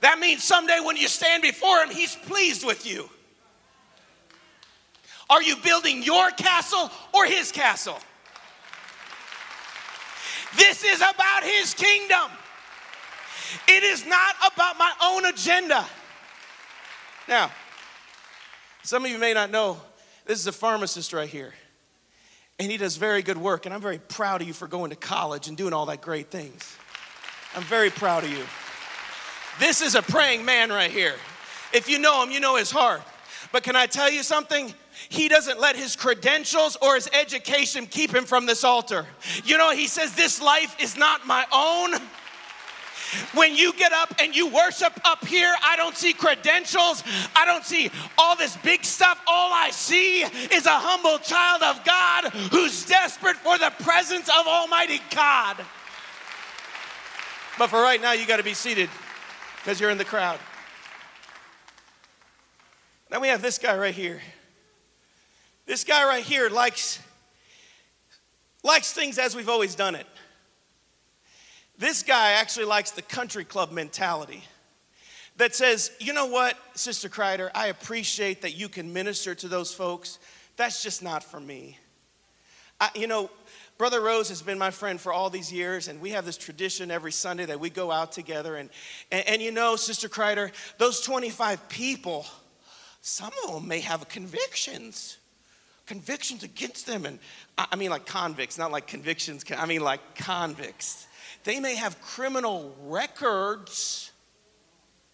That 0.00 0.18
means 0.18 0.42
someday 0.42 0.80
when 0.82 0.96
you 0.96 1.06
stand 1.06 1.42
before 1.42 1.80
Him, 1.82 1.90
He's 1.90 2.16
pleased 2.16 2.64
with 2.64 2.86
you. 2.86 3.10
Are 5.30 5.42
you 5.42 5.56
building 5.56 6.02
your 6.02 6.30
castle 6.32 6.90
or 7.14 7.24
his 7.24 7.52
castle? 7.52 7.98
This 10.56 10.84
is 10.84 10.98
about 10.98 11.44
his 11.44 11.72
kingdom. 11.72 12.30
It 13.68 13.84
is 13.84 14.04
not 14.04 14.34
about 14.52 14.76
my 14.76 14.92
own 15.02 15.26
agenda. 15.26 15.86
Now, 17.28 17.52
some 18.82 19.04
of 19.04 19.10
you 19.10 19.18
may 19.18 19.32
not 19.32 19.50
know, 19.50 19.80
this 20.26 20.40
is 20.40 20.48
a 20.48 20.52
pharmacist 20.52 21.12
right 21.12 21.28
here. 21.28 21.54
And 22.58 22.70
he 22.70 22.76
does 22.76 22.96
very 22.96 23.22
good 23.22 23.38
work, 23.38 23.64
and 23.64 23.74
I'm 23.74 23.80
very 23.80 23.98
proud 23.98 24.42
of 24.42 24.48
you 24.48 24.52
for 24.52 24.66
going 24.66 24.90
to 24.90 24.96
college 24.96 25.48
and 25.48 25.56
doing 25.56 25.72
all 25.72 25.86
that 25.86 26.00
great 26.00 26.30
things. 26.30 26.76
I'm 27.54 27.62
very 27.62 27.90
proud 27.90 28.24
of 28.24 28.30
you. 28.30 28.44
This 29.58 29.80
is 29.80 29.94
a 29.94 30.02
praying 30.02 30.44
man 30.44 30.70
right 30.70 30.90
here. 30.90 31.14
If 31.72 31.88
you 31.88 31.98
know 31.98 32.22
him, 32.22 32.30
you 32.32 32.40
know 32.40 32.56
his 32.56 32.70
heart. 32.70 33.02
But 33.52 33.62
can 33.62 33.76
I 33.76 33.86
tell 33.86 34.10
you 34.10 34.22
something? 34.22 34.74
He 35.08 35.28
doesn't 35.28 35.58
let 35.60 35.76
his 35.76 35.96
credentials 35.96 36.76
or 36.82 36.94
his 36.94 37.08
education 37.12 37.86
keep 37.86 38.14
him 38.14 38.24
from 38.24 38.46
this 38.46 38.64
altar. 38.64 39.06
You 39.44 39.58
know, 39.58 39.70
he 39.70 39.86
says, 39.86 40.14
This 40.14 40.40
life 40.40 40.76
is 40.80 40.96
not 40.96 41.26
my 41.26 41.44
own. 41.52 42.00
When 43.34 43.56
you 43.56 43.72
get 43.72 43.92
up 43.92 44.14
and 44.20 44.36
you 44.36 44.46
worship 44.48 44.92
up 45.04 45.26
here, 45.26 45.52
I 45.64 45.76
don't 45.76 45.96
see 45.96 46.12
credentials. 46.12 47.02
I 47.34 47.44
don't 47.44 47.64
see 47.64 47.90
all 48.16 48.36
this 48.36 48.56
big 48.58 48.84
stuff. 48.84 49.20
All 49.26 49.52
I 49.52 49.70
see 49.70 50.22
is 50.22 50.66
a 50.66 50.70
humble 50.70 51.18
child 51.18 51.62
of 51.62 51.84
God 51.84 52.32
who's 52.52 52.86
desperate 52.86 53.36
for 53.36 53.58
the 53.58 53.72
presence 53.80 54.28
of 54.28 54.46
Almighty 54.46 55.00
God. 55.14 55.56
But 57.58 57.68
for 57.68 57.82
right 57.82 58.00
now, 58.00 58.12
you 58.12 58.26
got 58.26 58.36
to 58.36 58.44
be 58.44 58.54
seated 58.54 58.88
because 59.56 59.80
you're 59.80 59.90
in 59.90 59.98
the 59.98 60.04
crowd. 60.04 60.38
Then 63.10 63.20
we 63.20 63.28
have 63.28 63.42
this 63.42 63.58
guy 63.58 63.76
right 63.76 63.94
here. 63.94 64.20
This 65.66 65.84
guy 65.84 66.04
right 66.04 66.24
here 66.24 66.48
likes 66.48 67.00
likes 68.62 68.92
things 68.92 69.18
as 69.18 69.34
we've 69.34 69.48
always 69.48 69.74
done 69.74 69.94
it. 69.94 70.06
This 71.78 72.02
guy 72.02 72.32
actually 72.32 72.66
likes 72.66 72.90
the 72.90 73.02
country 73.02 73.44
club 73.44 73.72
mentality 73.72 74.44
that 75.38 75.54
says, 75.54 75.90
you 75.98 76.12
know 76.12 76.26
what, 76.26 76.56
Sister 76.74 77.08
Kreider, 77.08 77.50
I 77.54 77.68
appreciate 77.68 78.42
that 78.42 78.54
you 78.54 78.68
can 78.68 78.92
minister 78.92 79.34
to 79.36 79.48
those 79.48 79.72
folks. 79.72 80.18
That's 80.56 80.82
just 80.82 81.02
not 81.02 81.24
for 81.24 81.40
me. 81.40 81.78
I, 82.78 82.90
you 82.94 83.06
know, 83.06 83.30
Brother 83.78 84.02
Rose 84.02 84.28
has 84.28 84.42
been 84.42 84.58
my 84.58 84.70
friend 84.70 85.00
for 85.00 85.10
all 85.10 85.30
these 85.30 85.50
years, 85.50 85.88
and 85.88 86.02
we 86.02 86.10
have 86.10 86.26
this 86.26 86.36
tradition 86.36 86.90
every 86.90 87.12
Sunday 87.12 87.46
that 87.46 87.58
we 87.58 87.70
go 87.70 87.90
out 87.90 88.12
together. 88.12 88.56
And, 88.56 88.68
and, 89.10 89.26
and 89.26 89.42
you 89.42 89.52
know, 89.52 89.76
Sister 89.76 90.10
Kreider, 90.10 90.52
those 90.76 91.00
25 91.00 91.66
people, 91.70 92.26
some 93.00 93.32
of 93.44 93.54
them 93.54 93.68
may 93.68 93.80
have 93.80 94.08
convictions 94.08 95.18
convictions 95.86 96.42
against 96.44 96.86
them 96.86 97.04
and 97.04 97.18
i 97.58 97.74
mean 97.74 97.90
like 97.90 98.06
convicts 98.06 98.56
not 98.58 98.70
like 98.70 98.86
convictions 98.86 99.44
i 99.56 99.66
mean 99.66 99.80
like 99.80 100.00
convicts 100.14 101.06
they 101.44 101.58
may 101.58 101.74
have 101.74 102.00
criminal 102.02 102.74
records, 102.82 104.10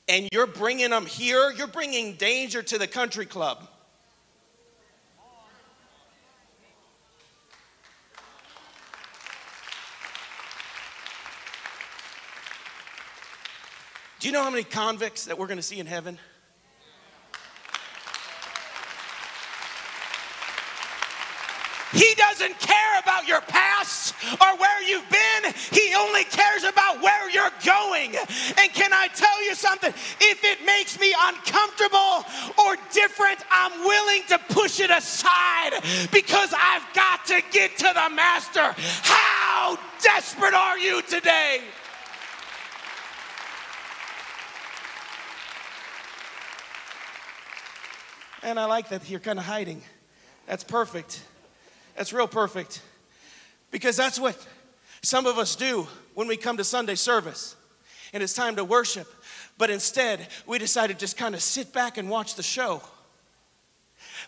and 0.09 0.29
you're 0.33 0.47
bringing 0.47 0.91
them 0.91 1.07
here. 1.07 1.53
You're 1.53 1.69
bringing 1.69 2.15
danger 2.15 2.63
to 2.63 2.79
the 2.79 2.87
country 2.87 3.27
club. 3.27 3.69
Do 14.19 14.29
you 14.29 14.33
know 14.33 14.43
how 14.43 14.51
many 14.51 14.65
convicts 14.65 15.27
that 15.27 15.39
we're 15.39 15.47
going 15.47 15.59
to 15.59 15.63
see 15.63 15.79
in 15.79 15.87
heaven? 15.87 16.19
He 21.93 22.15
doesn't 22.39 22.59
care 22.59 22.99
about 23.01 23.27
your 23.27 23.41
past 23.43 24.15
or 24.41 24.59
where 24.59 24.83
you've 24.83 25.09
been. 25.09 25.53
He 25.73 25.95
only 25.95 26.25
cares 26.25 26.65
about 26.65 27.01
where 27.01 27.31
you're 27.31 27.51
going. 27.65 28.15
And 28.59 28.73
can 28.75 28.93
I 28.93 29.09
tell 29.15 29.43
you 29.45 29.55
something? 29.55 29.91
If 30.21 30.45
it 30.45 30.65
makes 30.67 31.01
me 31.01 31.15
uncomfortable 31.19 32.25
or 32.59 32.77
different, 32.93 33.39
I'm 33.51 33.81
willing 33.81 34.23
to 34.29 34.39
push 34.51 34.81
it 34.81 34.91
aside 34.91 35.81
because 36.13 36.53
I've 36.53 36.85
got 36.95 37.25
to 37.27 37.41
get 37.53 37.79
to 37.79 37.91
the 37.95 38.15
master. 38.15 38.75
How 38.77 39.79
desperate 40.03 40.55
are 40.55 40.79
you 40.79 41.01
today? 41.03 41.63
And 48.43 48.61
I 48.61 48.67
like 48.67 48.91
that 48.91 49.09
you're 49.09 49.21
kind 49.21 49.39
of 49.39 49.45
hiding. 49.47 49.81
That's 50.47 50.63
perfect. 50.63 51.23
That's 51.97 52.13
real 52.13 52.29
perfect. 52.29 52.83
Because 53.71 53.97
that's 53.97 54.21
what 54.21 54.37
some 55.03 55.27
of 55.27 55.39
us 55.39 55.57
do 55.57 55.87
when 56.15 56.29
we 56.29 56.37
come 56.37 56.57
to 56.59 56.65
Sunday 56.65 56.95
service 56.95 57.57
and 58.13 58.23
it's 58.23 58.35
time 58.35 58.57
to 58.57 58.65
worship. 58.65 59.09
But 59.59 59.71
instead, 59.71 60.27
we 60.47 60.59
decide 60.59 60.89
to 60.89 60.95
just 60.95 61.17
kind 61.17 61.35
of 61.35 61.41
sit 61.41 61.73
back 61.73 61.99
and 61.99 62.09
watch 62.09 62.35
the 62.35 62.43
show. 62.43 62.83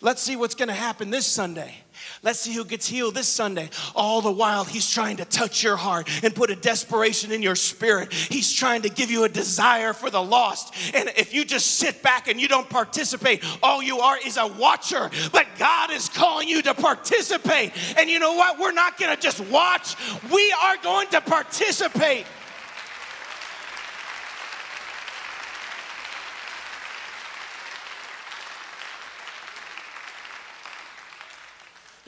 Let's 0.01 0.23
see 0.23 0.37
what's 0.37 0.55
going 0.55 0.69
to 0.69 0.75
happen 0.75 1.11
this 1.11 1.27
Sunday. 1.27 1.75
Let's 2.23 2.41
see 2.41 2.53
who 2.53 2.65
gets 2.65 2.89
healed 2.89 3.15
this 3.15 3.29
Sunday. 3.29 3.71
All 3.95 4.21
the 4.21 4.31
while, 4.31 4.65
He's 4.65 4.91
trying 4.91 5.19
to 5.19 5.25
touch 5.25 5.63
your 5.63 5.77
heart 5.77 6.09
and 6.23 6.35
put 6.35 6.51
a 6.51 6.57
desperation 6.57 7.33
in 7.33 7.43
your 7.43 7.55
spirit. 7.55 8.13
He's 8.13 8.53
trying 8.53 8.83
to 8.83 8.89
give 8.89 9.11
you 9.11 9.25
a 9.25 9.29
desire 9.29 9.93
for 9.93 10.11
the 10.11 10.23
lost. 10.23 10.75
And 10.95 11.11
if 11.17 11.33
you 11.33 11.45
just 11.45 11.77
sit 11.77 12.03
back 12.03 12.29
and 12.29 12.41
you 12.41 12.49
don't 12.49 12.69
participate, 12.69 13.45
all 13.63 13.83
you 13.83 14.01
are 14.01 14.19
is 14.25 14.37
a 14.37 14.47
watcher. 14.47 15.11
But 15.33 15.47
God 15.59 15.91
is 15.91 16.09
calling 16.09 16.49
you 16.49 16.63
to 16.63 16.75
participate. 16.75 17.73
And 17.97 18.11
you 18.11 18.19
know 18.19 18.35
what? 18.35 18.59
We're 18.59 18.73
not 18.73 18.99
going 18.99 19.15
to 19.15 19.21
just 19.21 19.41
watch, 19.41 19.97
we 20.33 20.55
are 20.63 20.77
going 20.83 21.09
to 21.09 21.21
participate. 21.21 22.27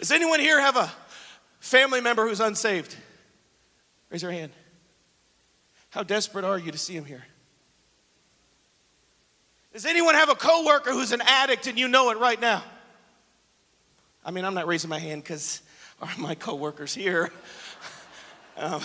Does 0.00 0.10
anyone 0.12 0.40
here 0.40 0.58
have 0.58 0.76
a 0.76 0.90
family 1.58 2.00
member 2.00 2.26
who's 2.26 2.40
unsaved? 2.40 2.96
Raise 4.08 4.22
your 4.22 4.32
hand. 4.32 4.50
How 5.90 6.02
desperate 6.02 6.42
are 6.42 6.58
you 6.58 6.72
to 6.72 6.78
see 6.78 6.94
him 6.94 7.04
here? 7.04 7.22
Does 9.74 9.84
anyone 9.84 10.14
have 10.14 10.30
a 10.30 10.34
coworker 10.34 10.90
who's 10.90 11.12
an 11.12 11.20
addict 11.20 11.66
and 11.66 11.78
you 11.78 11.86
know 11.86 12.10
it 12.10 12.16
right 12.16 12.40
now? 12.40 12.64
I 14.24 14.30
mean, 14.30 14.46
I'm 14.46 14.54
not 14.54 14.66
raising 14.66 14.88
my 14.88 14.98
hand 14.98 15.22
because 15.22 15.60
are 16.00 16.08
my 16.18 16.34
coworkers 16.34 16.94
here? 16.94 17.30
Um, 18.56 18.82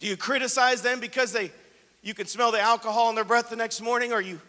do 0.00 0.06
you 0.06 0.18
criticize 0.18 0.82
them 0.82 1.00
because 1.00 1.32
they 1.32 1.50
you 2.02 2.14
can 2.14 2.26
smell 2.26 2.52
the 2.52 2.60
alcohol 2.60 3.08
in 3.08 3.16
their 3.16 3.24
breath 3.24 3.48
the 3.48 3.56
next 3.56 3.80
morning, 3.80 4.12
or 4.12 4.20
you 4.20 4.40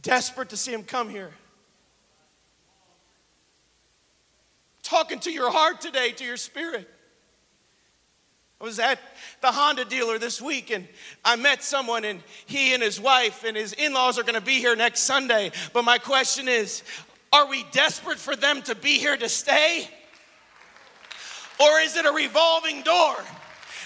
desperate 0.00 0.50
to 0.50 0.56
see 0.56 0.72
him 0.72 0.84
come 0.84 1.08
here. 1.08 1.30
Talking 4.82 5.20
to 5.20 5.30
your 5.30 5.50
heart 5.50 5.80
today, 5.80 6.12
to 6.12 6.24
your 6.24 6.36
spirit. 6.36 6.88
I 8.60 8.64
was 8.64 8.78
at 8.78 9.00
the 9.40 9.50
Honda 9.50 9.84
dealer 9.84 10.18
this 10.18 10.40
week 10.40 10.70
and 10.70 10.86
I 11.24 11.34
met 11.34 11.64
someone, 11.64 12.04
and 12.04 12.22
he 12.46 12.74
and 12.74 12.82
his 12.82 13.00
wife 13.00 13.42
and 13.42 13.56
his 13.56 13.72
in 13.72 13.92
laws 13.92 14.18
are 14.18 14.22
going 14.22 14.36
to 14.36 14.40
be 14.40 14.60
here 14.60 14.76
next 14.76 15.00
Sunday. 15.00 15.50
But 15.72 15.84
my 15.84 15.98
question 15.98 16.46
is 16.48 16.84
are 17.32 17.48
we 17.48 17.64
desperate 17.72 18.18
for 18.18 18.36
them 18.36 18.62
to 18.62 18.74
be 18.74 18.98
here 18.98 19.16
to 19.16 19.28
stay? 19.28 19.88
Or 21.58 21.80
is 21.80 21.96
it 21.96 22.06
a 22.06 22.12
revolving 22.12 22.82
door? 22.82 23.16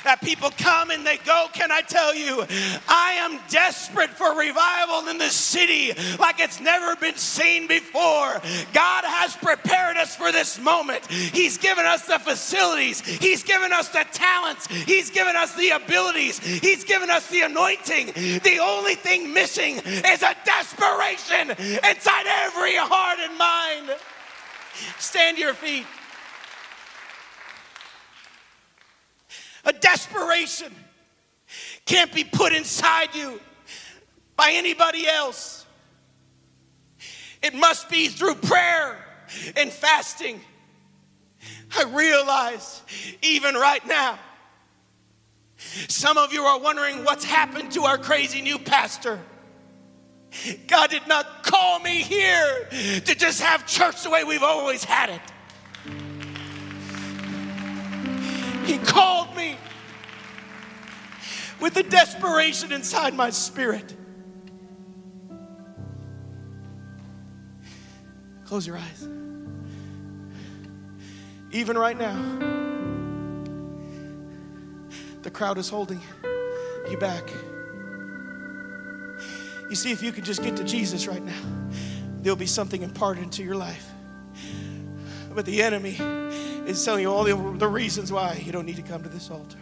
That 0.06 0.20
people 0.20 0.50
come 0.56 0.92
and 0.92 1.04
they 1.04 1.16
go. 1.18 1.48
Can 1.52 1.72
I 1.72 1.82
tell 1.82 2.14
you, 2.14 2.44
I 2.88 3.16
am 3.18 3.40
desperate 3.50 4.10
for 4.10 4.38
revival 4.38 5.08
in 5.08 5.18
this 5.18 5.34
city 5.34 5.92
like 6.18 6.38
it's 6.38 6.60
never 6.60 6.94
been 6.94 7.16
seen 7.16 7.66
before. 7.66 8.40
God 8.72 9.04
has 9.04 9.36
prepared 9.36 9.96
us 9.96 10.14
for 10.14 10.30
this 10.30 10.60
moment. 10.60 11.04
He's 11.06 11.58
given 11.58 11.84
us 11.84 12.06
the 12.06 12.20
facilities, 12.20 13.00
He's 13.00 13.42
given 13.42 13.72
us 13.72 13.88
the 13.88 14.06
talents, 14.12 14.68
He's 14.68 15.10
given 15.10 15.34
us 15.34 15.54
the 15.56 15.70
abilities, 15.70 16.38
He's 16.38 16.84
given 16.84 17.10
us 17.10 17.28
the 17.28 17.40
anointing. 17.40 18.12
The 18.42 18.58
only 18.62 18.94
thing 18.94 19.34
missing 19.34 19.78
is 19.78 20.22
a 20.22 20.36
desperation 20.44 21.50
inside 21.50 22.26
every 22.28 22.76
heart 22.76 23.18
and 23.18 23.36
mind. 23.36 23.98
Stand 24.98 25.36
to 25.36 25.42
your 25.42 25.54
feet. 25.54 25.86
A 29.66 29.72
desperation 29.72 30.72
can't 31.84 32.12
be 32.12 32.24
put 32.24 32.52
inside 32.52 33.14
you 33.14 33.40
by 34.36 34.52
anybody 34.52 35.06
else. 35.06 35.66
It 37.42 37.54
must 37.54 37.90
be 37.90 38.08
through 38.08 38.36
prayer 38.36 39.04
and 39.56 39.70
fasting. 39.70 40.40
I 41.76 41.84
realize 41.84 42.82
even 43.22 43.54
right 43.54 43.84
now, 43.86 44.18
some 45.88 46.16
of 46.16 46.32
you 46.32 46.42
are 46.42 46.58
wondering 46.58 47.04
what's 47.04 47.24
happened 47.24 47.72
to 47.72 47.82
our 47.82 47.98
crazy 47.98 48.40
new 48.40 48.58
pastor. 48.58 49.20
God 50.66 50.90
did 50.90 51.06
not 51.06 51.44
call 51.44 51.78
me 51.80 52.02
here 52.02 52.68
to 52.70 53.14
just 53.14 53.40
have 53.40 53.66
church 53.66 54.02
the 54.02 54.10
way 54.10 54.24
we've 54.24 54.42
always 54.42 54.84
had 54.84 55.10
it. 55.10 55.20
He 58.66 58.78
called 58.78 59.34
me 59.36 59.56
with 61.60 61.74
the 61.74 61.84
desperation 61.84 62.72
inside 62.72 63.14
my 63.14 63.30
spirit. 63.30 63.94
Close 68.44 68.66
your 68.66 68.76
eyes. 68.76 69.08
Even 71.52 71.78
right 71.78 71.96
now, 71.96 72.14
the 75.22 75.30
crowd 75.30 75.58
is 75.58 75.68
holding 75.68 76.00
you 76.90 76.98
back. 76.98 77.30
You 79.68 79.74
see, 79.74 79.90
if 79.90 80.02
you 80.02 80.12
could 80.12 80.24
just 80.24 80.42
get 80.42 80.56
to 80.56 80.64
Jesus 80.64 81.08
right 81.08 81.24
now, 81.24 81.40
there'll 82.20 82.36
be 82.36 82.46
something 82.46 82.82
imparted 82.82 83.24
into 83.24 83.42
your 83.42 83.56
life. 83.56 83.90
But 85.36 85.44
the 85.44 85.62
enemy 85.62 85.98
is 86.66 86.82
telling 86.82 87.02
you 87.02 87.12
all 87.12 87.22
the, 87.22 87.36
the 87.58 87.68
reasons 87.68 88.10
why 88.10 88.42
you 88.42 88.52
don't 88.52 88.64
need 88.64 88.76
to 88.76 88.82
come 88.82 89.02
to 89.02 89.08
this 89.10 89.30
altar. 89.30 89.58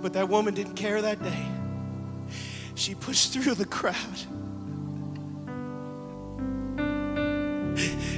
But 0.00 0.14
that 0.14 0.26
woman 0.30 0.54
didn't 0.54 0.72
care 0.72 1.02
that 1.02 1.22
day. 1.22 1.46
She 2.74 2.94
pushed 2.94 3.34
through 3.34 3.56
the 3.56 3.66
crowd. 3.66 3.94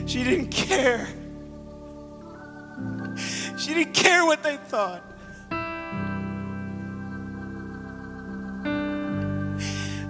She 0.07 0.23
didn't 0.23 0.51
care. 0.51 1.09
She 3.59 3.75
didn't 3.75 3.93
care 3.93 4.25
what 4.25 4.45
they 4.45 4.57
thought. 4.57 5.03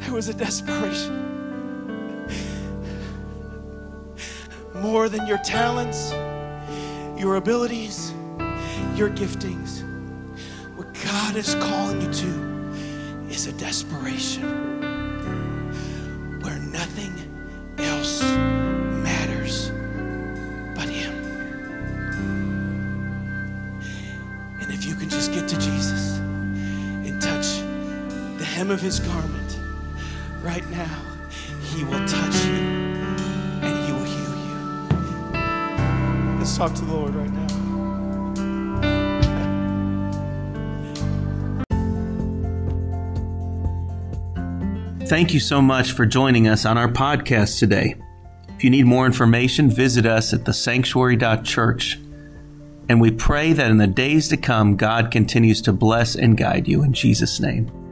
It 0.06 0.10
was 0.10 0.28
a 0.28 0.34
desperation. 0.34 1.23
More 4.74 5.08
than 5.08 5.26
your 5.26 5.38
talents, 5.38 6.12
your 7.16 7.36
abilities, 7.36 8.12
your 8.96 9.08
giftings. 9.08 9.82
What 10.76 10.92
God 11.04 11.36
is 11.36 11.54
calling 11.54 12.00
you 12.00 12.12
to 12.12 13.30
is 13.32 13.46
a 13.46 13.52
desperation 13.52 14.42
where 16.42 16.58
nothing 16.58 17.14
else 17.78 18.20
matters 18.22 19.70
but 20.74 20.88
Him. 20.88 21.14
And 24.60 24.72
if 24.72 24.84
you 24.84 24.96
can 24.96 25.08
just 25.08 25.32
get 25.32 25.48
to 25.48 25.56
Jesus 25.56 26.18
and 26.18 27.22
touch 27.22 27.60
the 28.38 28.44
hem 28.44 28.70
of 28.70 28.80
His 28.80 28.98
garment 29.00 29.33
Talk 36.54 36.72
to 36.74 36.84
the 36.84 36.94
Lord 36.94 37.14
right 37.16 37.32
now. 37.32 37.46
Thank 45.06 45.34
you 45.34 45.40
so 45.40 45.60
much 45.60 45.90
for 45.90 46.06
joining 46.06 46.46
us 46.46 46.64
on 46.64 46.78
our 46.78 46.86
podcast 46.86 47.58
today. 47.58 47.96
If 48.50 48.62
you 48.62 48.70
need 48.70 48.86
more 48.86 49.04
information, 49.04 49.68
visit 49.68 50.06
us 50.06 50.32
at 50.32 50.44
thesanctuary.church. 50.44 51.98
And 52.88 53.00
we 53.00 53.10
pray 53.10 53.52
that 53.52 53.70
in 53.72 53.78
the 53.78 53.88
days 53.88 54.28
to 54.28 54.36
come, 54.36 54.76
God 54.76 55.10
continues 55.10 55.60
to 55.62 55.72
bless 55.72 56.14
and 56.14 56.36
guide 56.36 56.68
you 56.68 56.84
in 56.84 56.92
Jesus' 56.92 57.40
name. 57.40 57.83